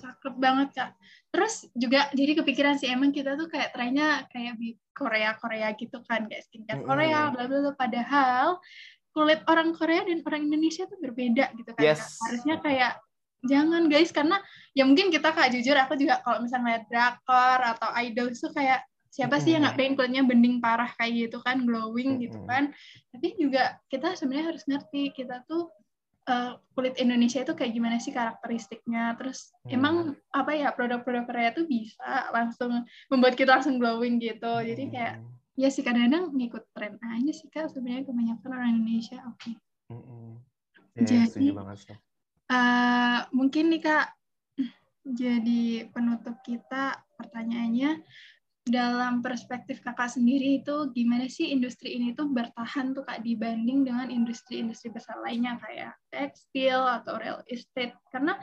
[0.00, 0.90] Cakep banget, Kak.
[1.34, 6.24] Terus juga jadi kepikiran sih, emang kita tuh kayak trennya kayak di Korea-Korea gitu kan,
[6.24, 7.72] kayak skincare Korea, bla bla bla.
[7.76, 8.56] Padahal
[9.12, 11.82] kulit orang Korea dan orang Indonesia tuh berbeda gitu kan.
[11.84, 12.00] Yes.
[12.00, 12.32] Kak.
[12.32, 12.92] Harusnya kayak
[13.44, 14.40] jangan guys karena
[14.74, 18.82] ya mungkin kita kak jujur aku juga kalau misalnya lihat drakor atau idol itu kayak
[19.10, 22.72] siapa sih yang nggak pengen kulitnya bening parah kayak gitu kan glowing gitu kan.
[23.14, 25.72] Tapi juga kita sebenarnya harus ngerti kita tuh
[26.28, 29.16] uh, kulit Indonesia itu kayak gimana sih karakteristiknya.
[29.16, 29.76] Terus hmm.
[29.76, 29.94] emang
[30.34, 34.52] apa ya produk-produk Korea tuh bisa langsung membuat kita langsung glowing gitu.
[34.62, 35.22] Jadi kayak
[35.56, 39.18] ya sih kadang-kadang ngikut tren aja sih kak sebenarnya kebanyakan orang Indonesia.
[39.24, 39.56] Oke.
[40.96, 41.12] Okay.
[41.12, 41.48] yeah, jadi
[42.52, 44.06] uh, mungkin nih kak
[45.06, 48.02] jadi penutup kita pertanyaannya
[48.66, 54.10] dalam perspektif kakak sendiri itu gimana sih industri ini tuh bertahan tuh kak dibanding dengan
[54.10, 58.34] industri-industri besar lainnya kayak tekstil atau real estate karena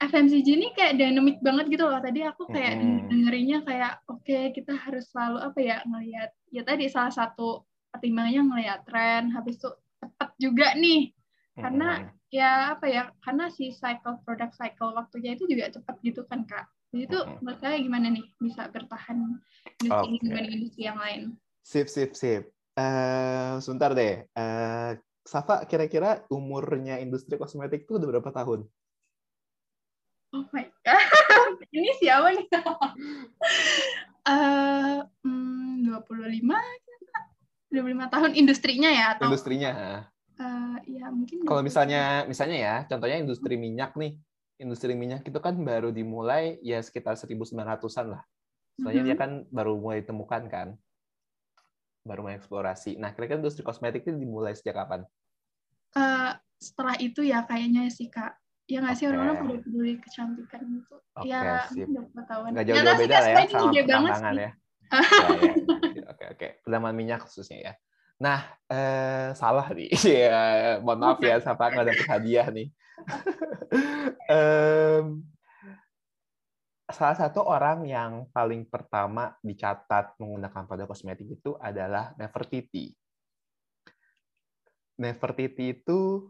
[0.00, 3.12] FMCG ini kayak dynamic banget gitu loh tadi aku kayak hmm.
[3.12, 8.42] dengerinnya kayak oke okay, kita harus selalu apa ya ngelihat ya tadi salah satu pertimbangannya
[8.48, 9.68] ngelihat tren habis itu
[10.00, 11.12] cepat juga nih
[11.52, 12.32] karena hmm.
[12.32, 16.64] ya apa ya karena si cycle product cycle waktunya itu juga cepat gitu kan kak
[16.90, 19.38] jadi itu menurut saya gimana nih bisa bertahan
[19.78, 20.10] industri okay.
[20.10, 21.20] ini dibanding industri yang lain?
[21.62, 22.50] Sip, sip, sip.
[22.74, 24.26] Uh, sebentar deh.
[24.34, 28.66] Uh, Safa, kira-kira umurnya industri kosmetik itu udah berapa tahun?
[30.34, 32.46] Oh my god, ini siapa nih?
[34.26, 36.42] uh, hmm, 25,
[37.70, 39.06] 25 tahun industrinya ya?
[39.14, 39.30] Atau?
[39.30, 39.70] Industrinya.
[40.40, 41.46] Uh, ya mungkin.
[41.46, 44.18] Kalau misalnya, misalnya ya, contohnya industri minyak nih
[44.60, 48.22] industri minyak itu kan baru dimulai ya sekitar 1900-an lah.
[48.76, 49.06] Soalnya mm -hmm.
[49.08, 50.68] dia kan baru mulai ditemukan kan.
[52.04, 53.00] Baru mulai eksplorasi.
[53.00, 55.04] Nah, kira-kira industri kosmetik itu dimulai sejak kapan?
[55.96, 58.36] Uh, setelah itu ya kayaknya sih, Kak.
[58.70, 60.96] Ya nggak sih orang-orang pada peduli kecantikan itu.
[61.18, 61.66] Okay, ya,
[62.30, 62.54] tahun.
[62.54, 64.50] Nggak jauh-jauh beda lah ya sama pertambangan ya.
[64.94, 65.28] ya,
[65.90, 66.04] ya.
[66.06, 66.48] Oke, oke.
[66.62, 67.72] Pertambangan minyak khususnya ya.
[68.20, 69.88] Nah, eh, salah nih.
[70.28, 70.40] ya,
[70.84, 72.68] mohon maaf ya, siapa nggak dapet hadiah nih.
[74.36, 75.24] um,
[76.92, 82.92] salah satu orang yang paling pertama dicatat menggunakan produk kosmetik itu adalah Nefertiti.
[85.00, 86.28] Nefertiti itu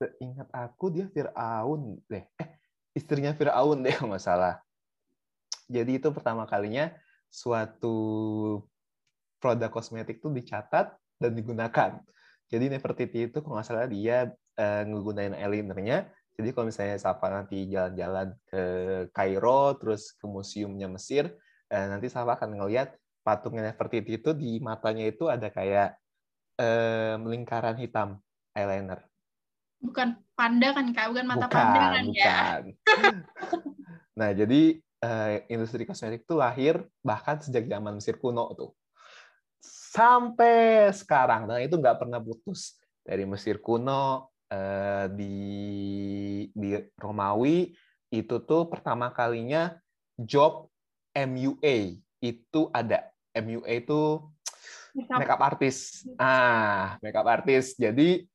[0.00, 2.24] seingat aku dia Firaun deh.
[2.40, 2.48] Eh,
[2.96, 4.64] istrinya Firaun deh nggak salah.
[5.68, 6.88] Jadi itu pertama kalinya
[7.28, 7.96] suatu
[9.44, 12.00] produk kosmetik itu dicatat dan digunakan.
[12.48, 17.70] Jadi Nefertiti itu kalau nggak salah dia uh, ngegunain eyelinernya jadi kalau misalnya Safa nanti
[17.70, 18.62] jalan-jalan ke
[19.14, 21.30] Kairo, terus ke museumnya Mesir,
[21.70, 25.94] eh, nanti Safa akan ngelihat patungnya Nefertiti itu di matanya itu ada kayak
[26.58, 28.18] eh, lingkaran hitam
[28.50, 29.06] eyeliner.
[29.78, 32.10] Bukan panda kan kak, bukan mata bukan, panda kan ya?
[32.10, 32.62] bukan.
[32.82, 33.06] ya?
[34.18, 38.74] nah jadi eh, industri kosmetik itu lahir bahkan sejak zaman Mesir kuno tuh
[39.94, 41.46] sampai sekarang.
[41.46, 42.74] Nah itu nggak pernah putus
[43.06, 45.36] dari Mesir kuno Eh, di
[46.52, 46.70] di
[47.00, 47.72] Romawi
[48.12, 49.74] itu tuh pertama kalinya
[50.14, 50.70] job
[51.16, 54.20] MUA itu ada MUA itu
[55.10, 56.06] makeup artist.
[56.20, 57.80] Ah, makeup artist.
[57.80, 58.28] Jadi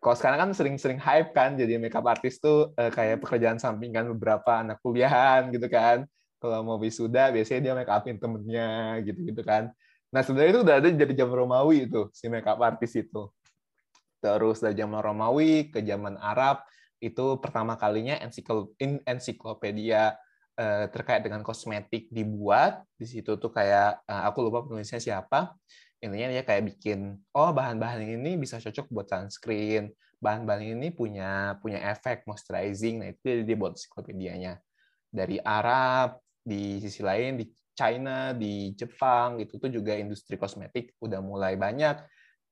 [0.00, 4.64] kalau sekarang kan sering-sering hype kan jadi makeup artist tuh eh, kayak pekerjaan sampingan beberapa
[4.64, 6.08] anak kuliahan gitu kan.
[6.40, 9.68] Kalau mau wisuda biasanya dia make upin temennya gitu-gitu kan.
[10.10, 13.30] Nah sebenarnya itu udah ada jadi jam Romawi itu si makeup artist itu.
[14.20, 16.66] Terus dari zaman Romawi ke zaman Arab
[17.00, 18.20] itu pertama kalinya
[19.06, 20.18] ensiklopedia
[20.58, 22.84] eh, terkait dengan kosmetik dibuat.
[22.98, 25.54] Di situ tuh kayak eh, aku lupa penulisnya siapa.
[26.02, 29.94] Intinya dia kayak bikin oh bahan-bahan ini bisa cocok buat sunscreen.
[30.20, 33.00] Bahan-bahan ini punya punya efek moisturizing.
[33.00, 34.58] Nah itu dia buat ensiklopedianya.
[35.08, 37.46] Dari Arab di sisi lain di
[37.80, 41.96] China di Jepang itu tuh juga industri kosmetik udah mulai banyak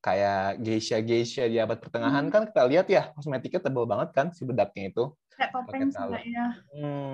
[0.00, 2.32] kayak geisha-geisha di abad pertengahan hmm.
[2.32, 5.04] kan kita lihat ya kosmetiknya tebal banget kan si bedaknya itu.
[5.36, 5.90] Kayak topeng
[6.24, 6.48] ya.
[6.72, 7.12] Hmm.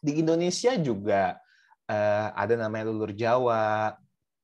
[0.00, 1.36] Di Indonesia juga
[1.90, 3.92] uh, ada namanya lulur Jawa,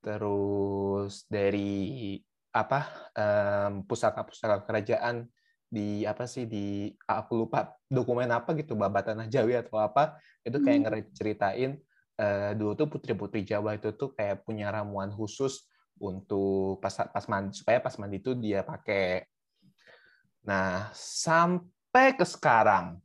[0.04, 2.20] terus dari
[2.52, 2.88] apa
[3.84, 5.16] pusaka-pusaka um, kerajaan
[5.66, 10.16] di apa sih di aku lupa dokumen apa gitu babat tanah Jawi atau apa
[10.46, 10.84] itu kayak hmm.
[10.88, 11.70] ngeceritain
[12.20, 17.56] uh, dulu tuh putri-putri Jawa itu tuh kayak punya ramuan khusus untuk pas pas mandi
[17.56, 19.24] supaya pas mandi itu dia pakai.
[20.44, 23.00] Nah, sampai ke sekarang.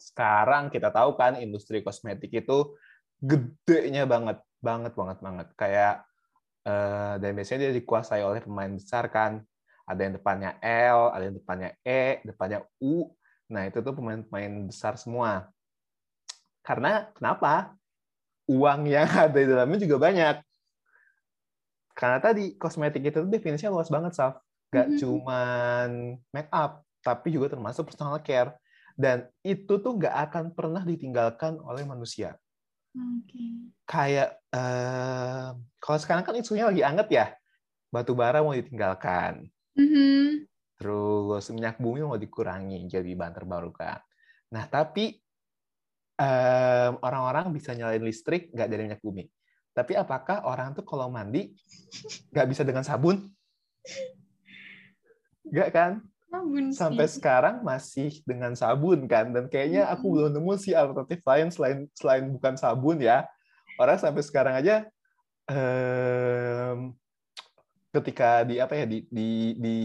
[0.00, 2.76] Sekarang kita tahu kan industri kosmetik itu
[3.20, 5.48] gedenya banget, banget banget banget.
[5.54, 5.94] Kayak
[6.64, 9.40] eh, dan biasanya dia dikuasai oleh pemain besar kan.
[9.84, 13.12] Ada yang depannya L, ada yang depannya E, depannya U.
[13.52, 15.52] Nah, itu tuh pemain-pemain besar semua.
[16.64, 17.76] Karena kenapa?
[18.50, 20.36] Uang yang ada di dalamnya juga banyak
[21.94, 24.42] karena tadi kosmetik itu definisinya luas banget, Saf.
[24.74, 25.00] Gak mm-hmm.
[25.00, 25.88] cuman
[26.34, 28.58] make up, tapi juga termasuk personal care.
[28.98, 32.34] Dan itu tuh gak akan pernah ditinggalkan oleh manusia.
[32.94, 33.70] Okay.
[33.86, 37.26] Kayak, uh, kalau sekarang kan isunya lagi anget ya,
[37.94, 39.46] batu bara mau ditinggalkan.
[39.78, 40.50] Mm-hmm.
[40.82, 44.02] Terus minyak bumi mau dikurangi jadi bahan terbarukan.
[44.50, 45.14] Nah, tapi
[46.18, 49.26] um, orang-orang bisa nyalain listrik nggak dari minyak bumi.
[49.74, 51.50] Tapi apakah orang tuh kalau mandi
[52.30, 53.26] nggak bisa dengan sabun?
[55.50, 55.92] Nggak kan?
[56.30, 56.78] Sabun sih.
[56.78, 59.34] Sampai sekarang masih dengan sabun kan.
[59.34, 63.26] Dan kayaknya aku belum nemu sih alternatif lain selain selain bukan sabun ya.
[63.74, 64.86] Orang sampai sekarang aja
[65.50, 66.94] um,
[67.90, 69.76] ketika di apa ya di di di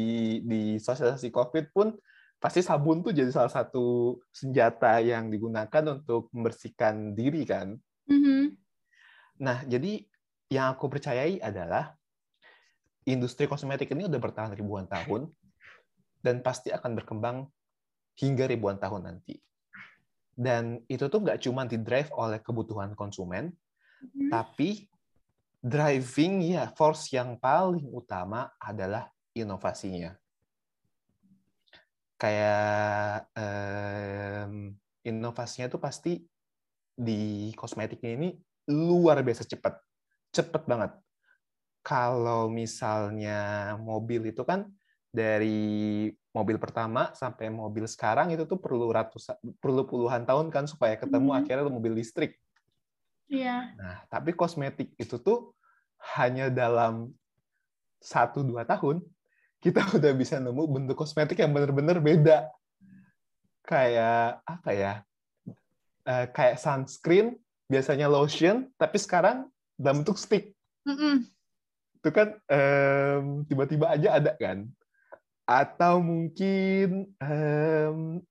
[0.46, 1.94] di sosialisasi COVID pun
[2.40, 7.76] pasti sabun tuh jadi salah satu senjata yang digunakan untuk membersihkan diri kan.
[8.08, 8.42] Mm -hmm.
[9.44, 10.04] Nah, jadi
[10.50, 11.94] yang aku percayai adalah
[13.06, 15.30] industri kosmetik ini udah bertahan ribuan tahun
[16.24, 17.48] dan pasti akan berkembang
[18.20, 19.40] hingga ribuan tahun nanti.
[20.40, 23.52] Dan itu tuh nggak cuma di-drive oleh kebutuhan konsumen,
[24.00, 24.32] hmm.
[24.32, 24.88] tapi
[25.60, 30.16] driving ya force yang paling utama adalah inovasinya.
[32.20, 34.76] Kayak um,
[35.08, 36.20] inovasinya tuh pasti
[36.92, 38.30] di kosmetiknya ini
[38.68, 39.80] luar biasa cepat.
[40.36, 40.92] Cepat banget.
[41.80, 44.68] Kalau misalnya mobil itu kan
[45.10, 50.94] dari mobil pertama sampai mobil sekarang itu tuh perlu ratus perlu puluhan tahun kan supaya
[51.00, 51.40] ketemu hmm.
[51.40, 52.38] akhirnya mobil listrik.
[53.30, 53.74] Iya.
[53.78, 55.54] Nah, tapi kosmetik itu tuh
[56.18, 57.14] hanya dalam
[58.02, 59.04] satu dua tahun
[59.60, 62.48] kita udah bisa nemu bentuk kosmetik yang benar-benar beda.
[63.64, 64.94] Kayak apa ya?
[66.08, 67.38] Uh, kayak sunscreen
[67.70, 69.46] biasanya lotion, tapi sekarang
[69.78, 70.58] dalam bentuk stick.
[70.88, 71.16] Mm -mm.
[72.00, 74.72] itu kan um, tiba-tiba aja ada kan
[75.50, 78.24] atau mungkin um,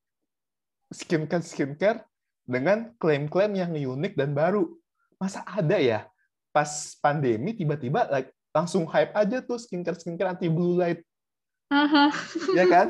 [0.95, 2.01] skincare skincare
[2.47, 4.71] dengan klaim-klaim yang unik dan baru
[5.19, 6.07] masa ada ya
[6.55, 11.03] pas pandemi tiba-tiba like, langsung hype aja tuh skincare skincare anti blue light
[11.71, 12.11] uh-huh.
[12.59, 12.89] ya kan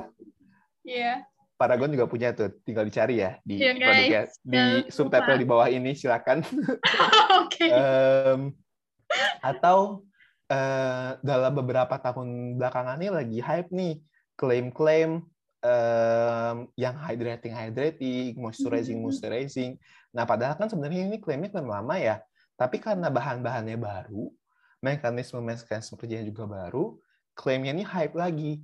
[0.88, 1.04] Iya.
[1.04, 1.16] Yeah.
[1.58, 4.62] Paragon juga punya tuh, tinggal dicari ya di yeah, produknya di
[4.94, 6.46] subtitle di bawah ini silakan.
[7.42, 7.66] Oke.
[7.66, 7.70] okay.
[7.74, 8.54] um,
[9.42, 10.06] atau
[10.48, 13.98] uh, dalam beberapa tahun belakangan ini lagi hype nih
[14.38, 15.26] klaim-klaim
[15.66, 19.10] um, yang hydrating hydrating, moisturizing mm-hmm.
[19.10, 19.70] moisturizing.
[20.14, 22.22] Nah, padahal kan sebenarnya ini klaimnya klaim lama ya.
[22.54, 24.30] Tapi karena bahan-bahannya baru,
[24.78, 26.94] mekanisme mekanisme kerjanya juga baru,
[27.38, 28.58] klaimnya ini hype lagi.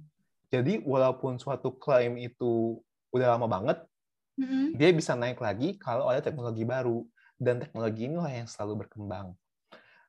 [0.51, 2.83] Jadi walaupun suatu klaim itu
[3.15, 3.79] udah lama banget,
[4.35, 4.75] mm-hmm.
[4.75, 7.07] dia bisa naik lagi kalau ada teknologi baru
[7.39, 9.35] dan teknologi inilah yang selalu berkembang.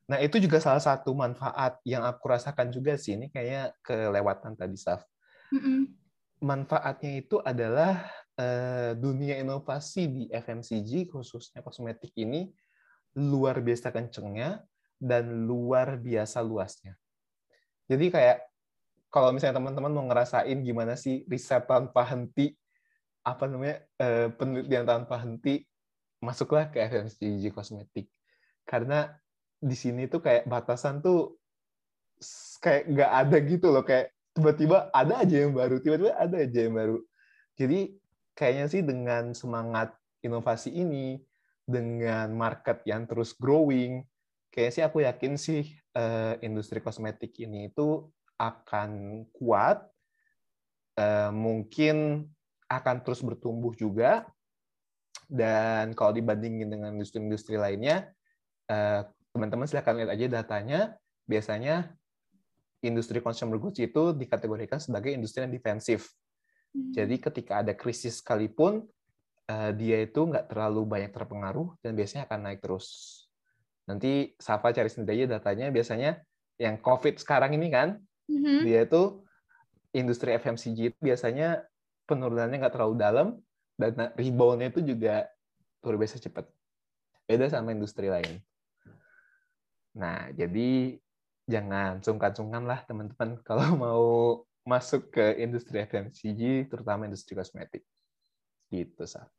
[0.10, 4.78] Nah itu juga salah satu manfaat yang aku rasakan juga sih ini kayaknya kelewatan tadi
[4.78, 5.06] Saf.
[5.54, 5.80] Mm-hmm.
[6.46, 8.06] Manfaatnya itu adalah
[8.38, 12.54] uh, dunia inovasi di FMCG khususnya kosmetik ini
[13.18, 14.62] luar biasa kencengnya
[15.02, 16.94] dan luar biasa luasnya.
[17.90, 18.55] Jadi kayak
[19.16, 22.52] kalau misalnya teman-teman mau ngerasain gimana sih riset tanpa henti,
[23.24, 25.64] apa namanya eh, penelitian tanpa henti,
[26.20, 28.12] masuklah ke FMCG kosmetik.
[28.68, 29.08] Karena
[29.56, 31.40] di sini tuh kayak batasan tuh
[32.60, 36.76] kayak nggak ada gitu loh, kayak tiba-tiba ada aja yang baru, tiba-tiba ada aja yang
[36.76, 37.00] baru.
[37.56, 37.96] Jadi
[38.36, 41.24] kayaknya sih dengan semangat inovasi ini,
[41.64, 44.04] dengan market yang terus growing,
[44.52, 45.64] kayaknya sih aku yakin sih
[45.96, 49.86] uh, industri kosmetik ini itu akan kuat,
[51.00, 52.28] eh, mungkin
[52.68, 54.26] akan terus bertumbuh juga.
[55.26, 58.14] Dan kalau dibandingin dengan industri-industri lainnya,
[58.70, 59.02] eh,
[59.34, 60.80] teman-teman silahkan lihat aja datanya.
[61.26, 61.90] Biasanya
[62.86, 66.14] industri consumer goods itu dikategorikan sebagai industri yang defensif.
[66.70, 66.94] Hmm.
[66.94, 68.86] Jadi ketika ada krisis sekalipun,
[69.50, 72.88] eh, dia itu nggak terlalu banyak terpengaruh dan biasanya akan naik terus.
[73.90, 75.74] Nanti Safa cari sendiri aja datanya.
[75.74, 76.22] Biasanya
[76.62, 79.04] yang COVID sekarang ini kan, hmm Dia itu
[79.96, 81.64] industri FMCG itu biasanya
[82.06, 83.28] penurunannya nggak terlalu dalam
[83.80, 85.28] dan reboundnya itu juga
[85.84, 86.46] luar biasa cepat.
[87.26, 88.40] Beda sama industri lain.
[89.96, 91.00] Nah, jadi
[91.48, 94.06] jangan sungkan-sungkan lah teman-teman kalau mau
[94.66, 97.86] masuk ke industri FMCG, terutama industri kosmetik.
[98.74, 99.30] Gitu, Sa.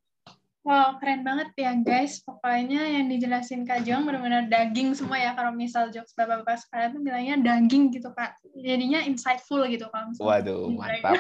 [0.67, 2.19] Wow, keren banget ya guys.
[2.27, 5.31] Pokoknya yang dijelasin Kak Jong benar-benar daging semua ya.
[5.39, 8.35] Kalau misal jokes bapak-bapak sekarang tuh bilangnya daging gitu Kak.
[8.59, 10.27] Jadinya insightful gitu kalau misalnya.
[10.27, 11.15] Waduh, mantap.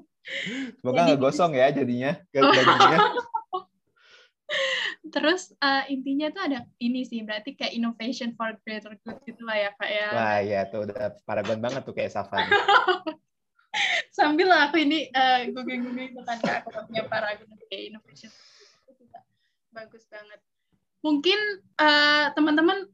[0.80, 2.98] Semoga nggak gosong ya jadinya dagingnya.
[5.12, 9.68] Terus uh, intinya tuh ada ini sih, berarti kayak innovation for greater good gitu lah
[9.68, 10.08] ya Kak ya.
[10.16, 12.48] Wah ya tuh udah paragon banget tuh kayak Safan.
[14.16, 18.32] Sambil aku ini uh, googling-googling tentang Kak, aku punya paragon kayak innovation
[19.72, 20.40] bagus banget.
[21.02, 21.38] Mungkin
[21.82, 22.86] uh, teman-teman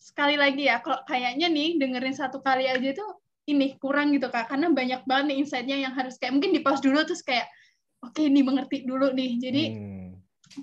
[0.00, 3.06] sekali lagi ya, kalau kayaknya nih dengerin satu kali aja itu
[3.46, 6.82] ini kurang gitu kak, karena banyak banget nih insight-nya yang harus kayak mungkin di pause
[6.82, 7.46] dulu terus kayak
[8.02, 9.38] oke okay, ini mengerti dulu nih.
[9.38, 10.10] Jadi hmm.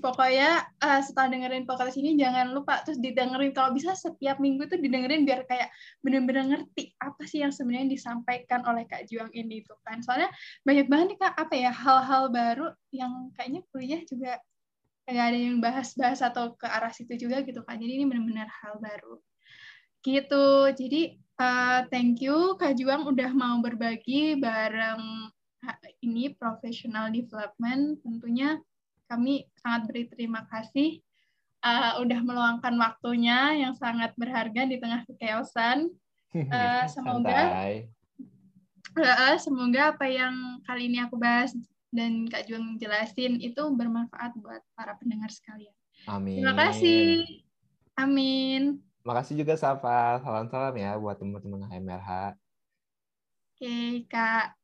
[0.03, 4.79] pokoknya uh, setelah dengerin podcast ini jangan lupa terus didengerin kalau bisa setiap minggu tuh
[4.79, 5.69] didengerin biar kayak
[6.03, 10.03] bener-bener ngerti apa sih yang sebenarnya disampaikan oleh Kak Juang ini tuh kan.
[10.03, 10.31] Soalnya
[10.67, 14.39] banyak banget nih Kak apa ya hal-hal baru yang kayaknya kuliah juga
[15.03, 17.75] nggak ada yang bahas-bahas atau ke arah situ juga gitu kan.
[17.75, 19.19] Jadi ini benar-benar hal baru.
[20.03, 20.47] Gitu.
[20.75, 21.01] Jadi
[21.39, 25.31] uh, thank you Kak Juang udah mau berbagi bareng
[26.03, 27.99] ini professional development.
[28.03, 28.59] Tentunya
[29.07, 31.03] kami sangat beri terima kasih
[31.63, 35.89] uh, udah meluangkan waktunya yang sangat berharga di tengah kekeosan.
[36.35, 37.39] Uh, semoga
[38.99, 41.55] uh, semoga apa yang kali ini aku bahas
[41.93, 45.73] dan Kak Juang jelasin itu bermanfaat buat para pendengar sekalian.
[46.09, 46.41] Amin.
[46.41, 47.23] Terima kasih.
[47.93, 48.81] Amin.
[49.05, 50.17] Makasih juga Safa.
[50.25, 52.33] Salam-salam ya buat teman-teman HMRH.
[53.53, 54.62] Oke, Kak.